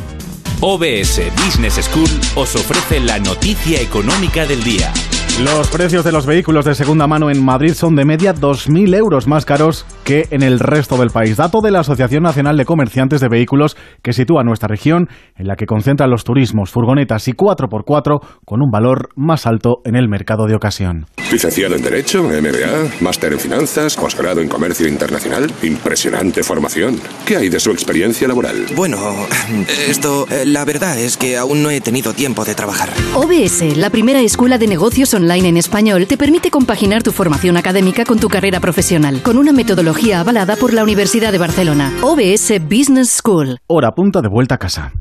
[0.59, 4.91] OBS Business School os ofrece la noticia económica del día.
[5.39, 9.27] Los precios de los vehículos de segunda mano en Madrid son de media 2.000 euros
[9.27, 11.37] más caros que en el resto del país.
[11.37, 15.55] Dato de la Asociación Nacional de Comerciantes de Vehículos que sitúa nuestra región en la
[15.55, 20.45] que concentran los turismos, furgonetas y 4x4 con un valor más alto en el mercado
[20.45, 21.07] de ocasión.
[21.31, 25.51] Licenciado en Derecho, MBA, máster en Finanzas, posgrado en Comercio Internacional.
[25.63, 26.99] Impresionante formación.
[27.25, 28.65] ¿Qué hay de su experiencia laboral?
[28.75, 28.97] Bueno,
[29.87, 32.89] esto, eh, la verdad es que aún no he tenido tiempo de trabajar.
[33.15, 38.03] OBS, la primera escuela de negocios online en español, te permite compaginar tu formación académica
[38.05, 41.91] con tu carrera profesional, con una metodología avalada por la Universidad de Barcelona.
[42.01, 43.57] OBS Business School.
[43.67, 44.91] Hora punta de vuelta a casa.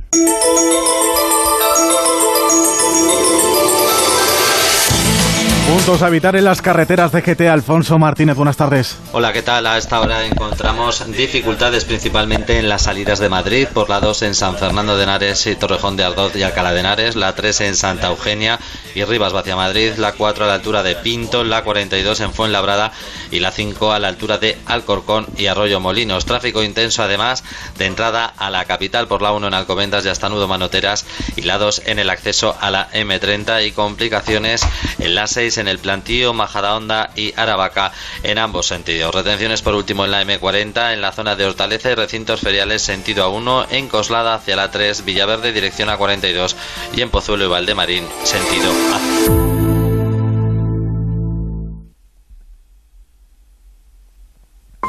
[5.70, 7.48] Puntos a evitar en las carreteras de GT.
[7.48, 8.98] Alfonso Martínez, buenas tardes.
[9.12, 9.68] Hola, ¿qué tal?
[9.68, 14.34] A esta hora encontramos dificultades principalmente en las salidas de Madrid, por la 2 en
[14.34, 17.76] San Fernando de Henares y Torrejón de Ardoz y Alcalá de Henares, la 3 en
[17.76, 18.58] Santa Eugenia
[18.96, 22.90] y Rivas hacia Madrid, la 4 a la altura de Pinto, la 42 en Fuenlabrada
[23.30, 26.24] y la 5 a la altura de Alcorcón y Arroyo Molinos.
[26.24, 27.44] Tráfico intenso además
[27.78, 31.06] de entrada a la capital por la 1 en Alcobendas y hasta Nudo Manoteras
[31.36, 34.62] y la 2 en el acceso a la M30 y complicaciones
[34.98, 37.92] en la 6 en el plantío, Majadahonda y Aravaca
[38.22, 39.14] en ambos sentidos.
[39.14, 43.30] Retenciones por último en la M40 en la zona de Hortaleza y recintos feriales sentido
[43.30, 46.54] A1 en Coslada hacia la 3, Villaverde dirección A42
[46.94, 49.50] y en Pozuelo y Valdemarín sentido A.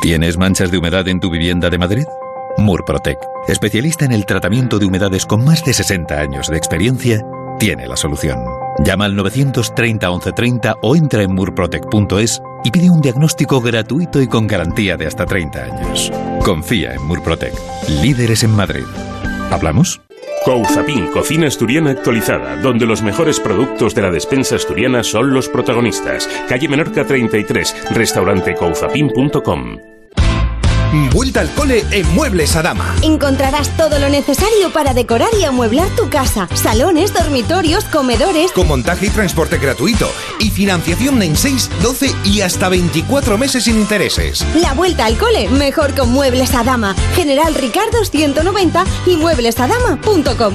[0.01, 2.05] ¿Tienes manchas de humedad en tu vivienda de Madrid?
[2.57, 7.21] Murprotec, especialista en el tratamiento de humedades con más de 60 años de experiencia,
[7.59, 8.60] tiene la solución.
[8.79, 14.47] Llama al 930 1130 o entra en murprotec.es y pide un diagnóstico gratuito y con
[14.47, 16.11] garantía de hasta 30 años.
[16.43, 17.53] Confía en Murprotec,
[18.01, 18.85] líderes en Madrid.
[19.51, 20.01] ¿Hablamos?
[20.45, 26.27] Couzapin, cocina asturiana actualizada, donde los mejores productos de la despensa asturiana son los protagonistas.
[26.49, 30.00] Calle Menorca 33, restaurante couzapin.com.
[31.13, 32.95] Vuelta al cole en Muebles Adama.
[33.01, 36.49] Encontrarás todo lo necesario para decorar y amueblar tu casa.
[36.53, 38.51] Salones, dormitorios, comedores.
[38.51, 40.09] Con montaje y transporte gratuito.
[40.39, 44.45] Y financiación en 6, 12 y hasta 24 meses sin intereses.
[44.55, 46.93] La vuelta al cole mejor con Muebles Adama.
[47.15, 50.53] General Ricardo 190 y mueblesadama.com.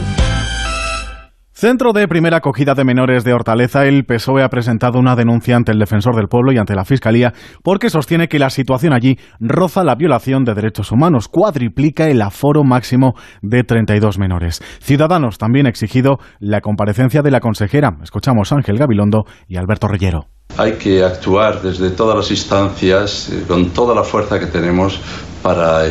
[1.59, 5.72] Centro de Primera Acogida de Menores de Hortaleza, el PSOE ha presentado una denuncia ante
[5.72, 7.32] el Defensor del Pueblo y ante la Fiscalía
[7.62, 12.62] porque sostiene que la situación allí roza la violación de derechos humanos, cuadriplica el aforo
[12.62, 14.61] máximo de 32 menores.
[14.82, 17.96] Ciudadanos también ha exigido la comparecencia de la consejera.
[18.02, 20.26] Escuchamos a Ángel Gabilondo y Alberto Reyero.
[20.59, 25.00] Hay que actuar desde todas las instancias, eh, con toda la fuerza que tenemos
[25.42, 25.86] para...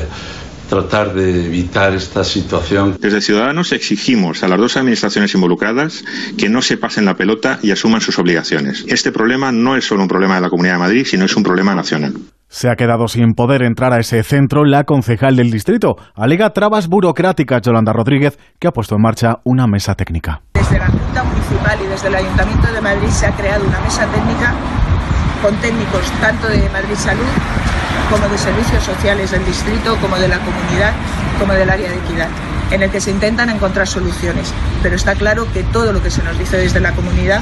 [0.69, 2.97] Tratar de evitar esta situación.
[2.99, 6.03] Desde Ciudadanos exigimos a las dos administraciones involucradas
[6.37, 8.83] que no se pasen la pelota y asuman sus obligaciones.
[8.87, 11.43] Este problema no es solo un problema de la Comunidad de Madrid, sino es un
[11.43, 12.13] problema nacional.
[12.47, 15.97] Se ha quedado sin poder entrar a ese centro la concejal del distrito.
[16.15, 20.41] Alega trabas burocráticas Yolanda Rodríguez, que ha puesto en marcha una mesa técnica.
[20.53, 24.05] Desde la Junta Municipal y desde el Ayuntamiento de Madrid se ha creado una mesa
[24.07, 24.53] técnica
[25.41, 27.64] con técnicos tanto de Madrid Salud
[28.09, 30.93] como de servicios sociales del distrito, como de la comunidad,
[31.39, 32.27] como del área de equidad,
[32.71, 34.53] en el que se intentan encontrar soluciones.
[34.83, 37.41] Pero está claro que todo lo que se nos dice desde la comunidad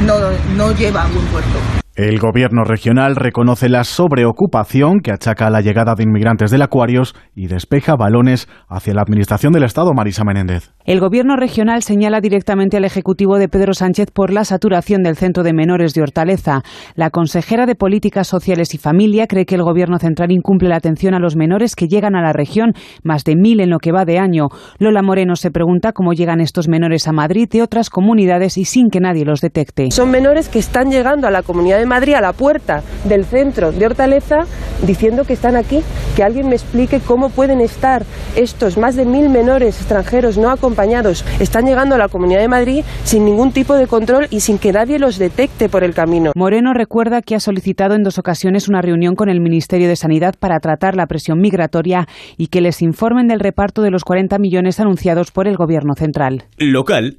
[0.00, 0.14] no,
[0.56, 1.58] no lleva a buen puerto.
[1.94, 7.14] El gobierno regional reconoce la sobreocupación que achaca a la llegada de inmigrantes del Acuarios
[7.34, 10.70] y despeja balones hacia la administración del Estado, Marisa Menéndez.
[10.86, 15.42] El gobierno regional señala directamente al Ejecutivo de Pedro Sánchez por la saturación del Centro
[15.42, 16.62] de Menores de Hortaleza.
[16.94, 21.12] La consejera de Políticas Sociales y Familia cree que el gobierno central incumple la atención
[21.12, 22.72] a los menores que llegan a la región,
[23.04, 24.48] más de mil en lo que va de año.
[24.78, 28.88] Lola Moreno se pregunta cómo llegan estos menores a Madrid de otras comunidades y sin
[28.88, 29.90] que nadie los detecte.
[29.90, 33.72] Son menores que están llegando a la comunidad de Madrid, a la puerta del centro
[33.72, 34.44] de Hortaleza,
[34.86, 35.82] diciendo que están aquí.
[36.16, 38.04] Que alguien me explique cómo pueden estar
[38.36, 41.24] estos más de mil menores extranjeros no acompañados.
[41.40, 44.72] Están llegando a la Comunidad de Madrid sin ningún tipo de control y sin que
[44.72, 46.32] nadie los detecte por el camino.
[46.36, 50.34] Moreno recuerda que ha solicitado en dos ocasiones una reunión con el Ministerio de Sanidad
[50.38, 52.06] para tratar la presión migratoria
[52.36, 56.44] y que les informen del reparto de los 40 millones anunciados por el Gobierno central.
[56.58, 57.18] Local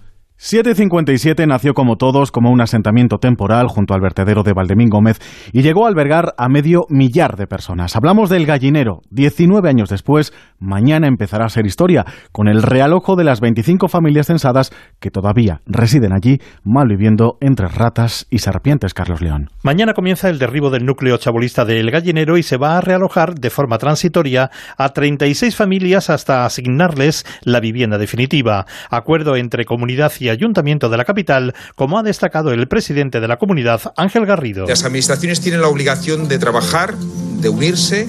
[0.43, 5.19] 757 nació como todos como un asentamiento temporal junto al vertedero de Valdemín Gómez
[5.53, 7.95] y llegó a albergar a medio millar de personas.
[7.95, 9.01] Hablamos del gallinero.
[9.11, 14.25] 19 años después, mañana empezará a ser historia con el realojo de las 25 familias
[14.25, 19.49] censadas que todavía residen allí, malviviendo entre ratas y serpientes, Carlos León.
[19.61, 23.51] Mañana comienza el derribo del núcleo chabolista del gallinero y se va a realojar de
[23.51, 28.65] forma transitoria a 36 familias hasta asignarles la vivienda definitiva.
[28.89, 33.37] Acuerdo entre comunidad y ayuntamiento de la capital, como ha destacado el presidente de la
[33.37, 34.65] comunidad, Ángel Garrido.
[34.67, 38.07] Las administraciones tienen la obligación de trabajar, de unirse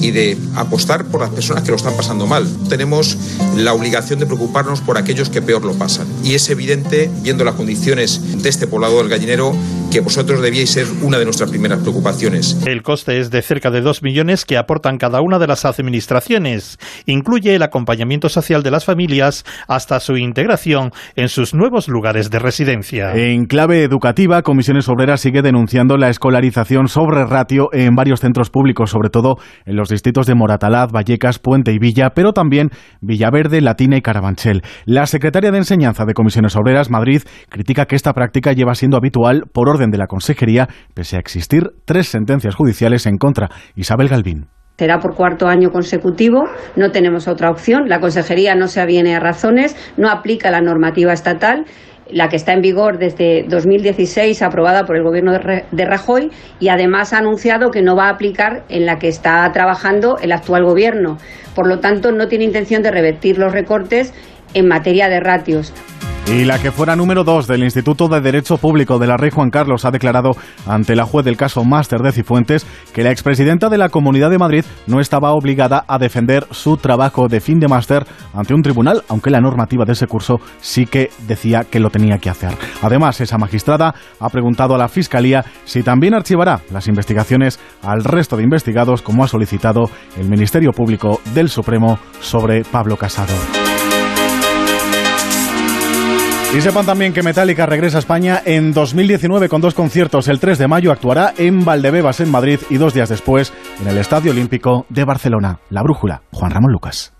[0.00, 2.46] y de apostar por las personas que lo están pasando mal.
[2.68, 3.16] Tenemos
[3.56, 6.06] la obligación de preocuparnos por aquellos que peor lo pasan.
[6.22, 9.54] Y es evidente, viendo las condiciones de este poblado del gallinero,
[9.94, 12.60] que vosotros debíais ser una de nuestras primeras preocupaciones.
[12.66, 16.80] El coste es de cerca de 2 millones que aportan cada una de las administraciones.
[17.06, 22.40] Incluye el acompañamiento social de las familias hasta su integración en sus nuevos lugares de
[22.40, 23.14] residencia.
[23.14, 28.90] En clave educativa, Comisiones Obreras sigue denunciando la escolarización sobre ratio en varios centros públicos,
[28.90, 32.70] sobre todo en los distritos de Moratalaz, Vallecas, Puente y Villa, pero también
[33.00, 34.62] Villaverde, Latina y Carabanchel.
[34.86, 39.44] La secretaria de Enseñanza de Comisiones Obreras, Madrid, critica que esta práctica lleva siendo habitual
[39.52, 43.48] por orden de la Consejería, pese a existir tres sentencias judiciales en contra.
[43.74, 44.46] Isabel Galvín.
[44.76, 47.88] Será por cuarto año consecutivo, no tenemos otra opción.
[47.88, 51.64] La Consejería no se aviene a razones, no aplica la normativa estatal
[52.10, 56.30] la que está en vigor desde 2016, aprobada por el gobierno de Rajoy,
[56.60, 60.32] y además ha anunciado que no va a aplicar en la que está trabajando el
[60.32, 61.18] actual gobierno.
[61.54, 64.12] Por lo tanto, no tiene intención de revertir los recortes
[64.54, 65.72] en materia de ratios.
[66.26, 69.50] Y la que fuera número dos del Instituto de Derecho Público de la Rey Juan
[69.50, 70.30] Carlos ha declarado
[70.66, 74.38] ante la juez del caso Máster de Cifuentes que la expresidenta de la Comunidad de
[74.38, 79.02] Madrid no estaba obligada a defender su trabajo de fin de máster ante un tribunal,
[79.08, 82.56] aunque la normativa de ese curso sí que decía que lo tenía que hacer.
[82.80, 88.36] Además, esa magistrada ha preguntado a la Fiscalía si también archivará las investigaciones al resto
[88.36, 93.34] de investigados, como ha solicitado el Ministerio Público del Supremo sobre Pablo Casado.
[96.54, 100.28] Y sepan también que Metallica regresa a España en 2019 con dos conciertos.
[100.28, 103.98] El 3 de mayo actuará en Valdebebas, en Madrid, y dos días después en el
[103.98, 105.58] Estadio Olímpico de Barcelona.
[105.68, 107.13] La Brújula, Juan Ramón Lucas.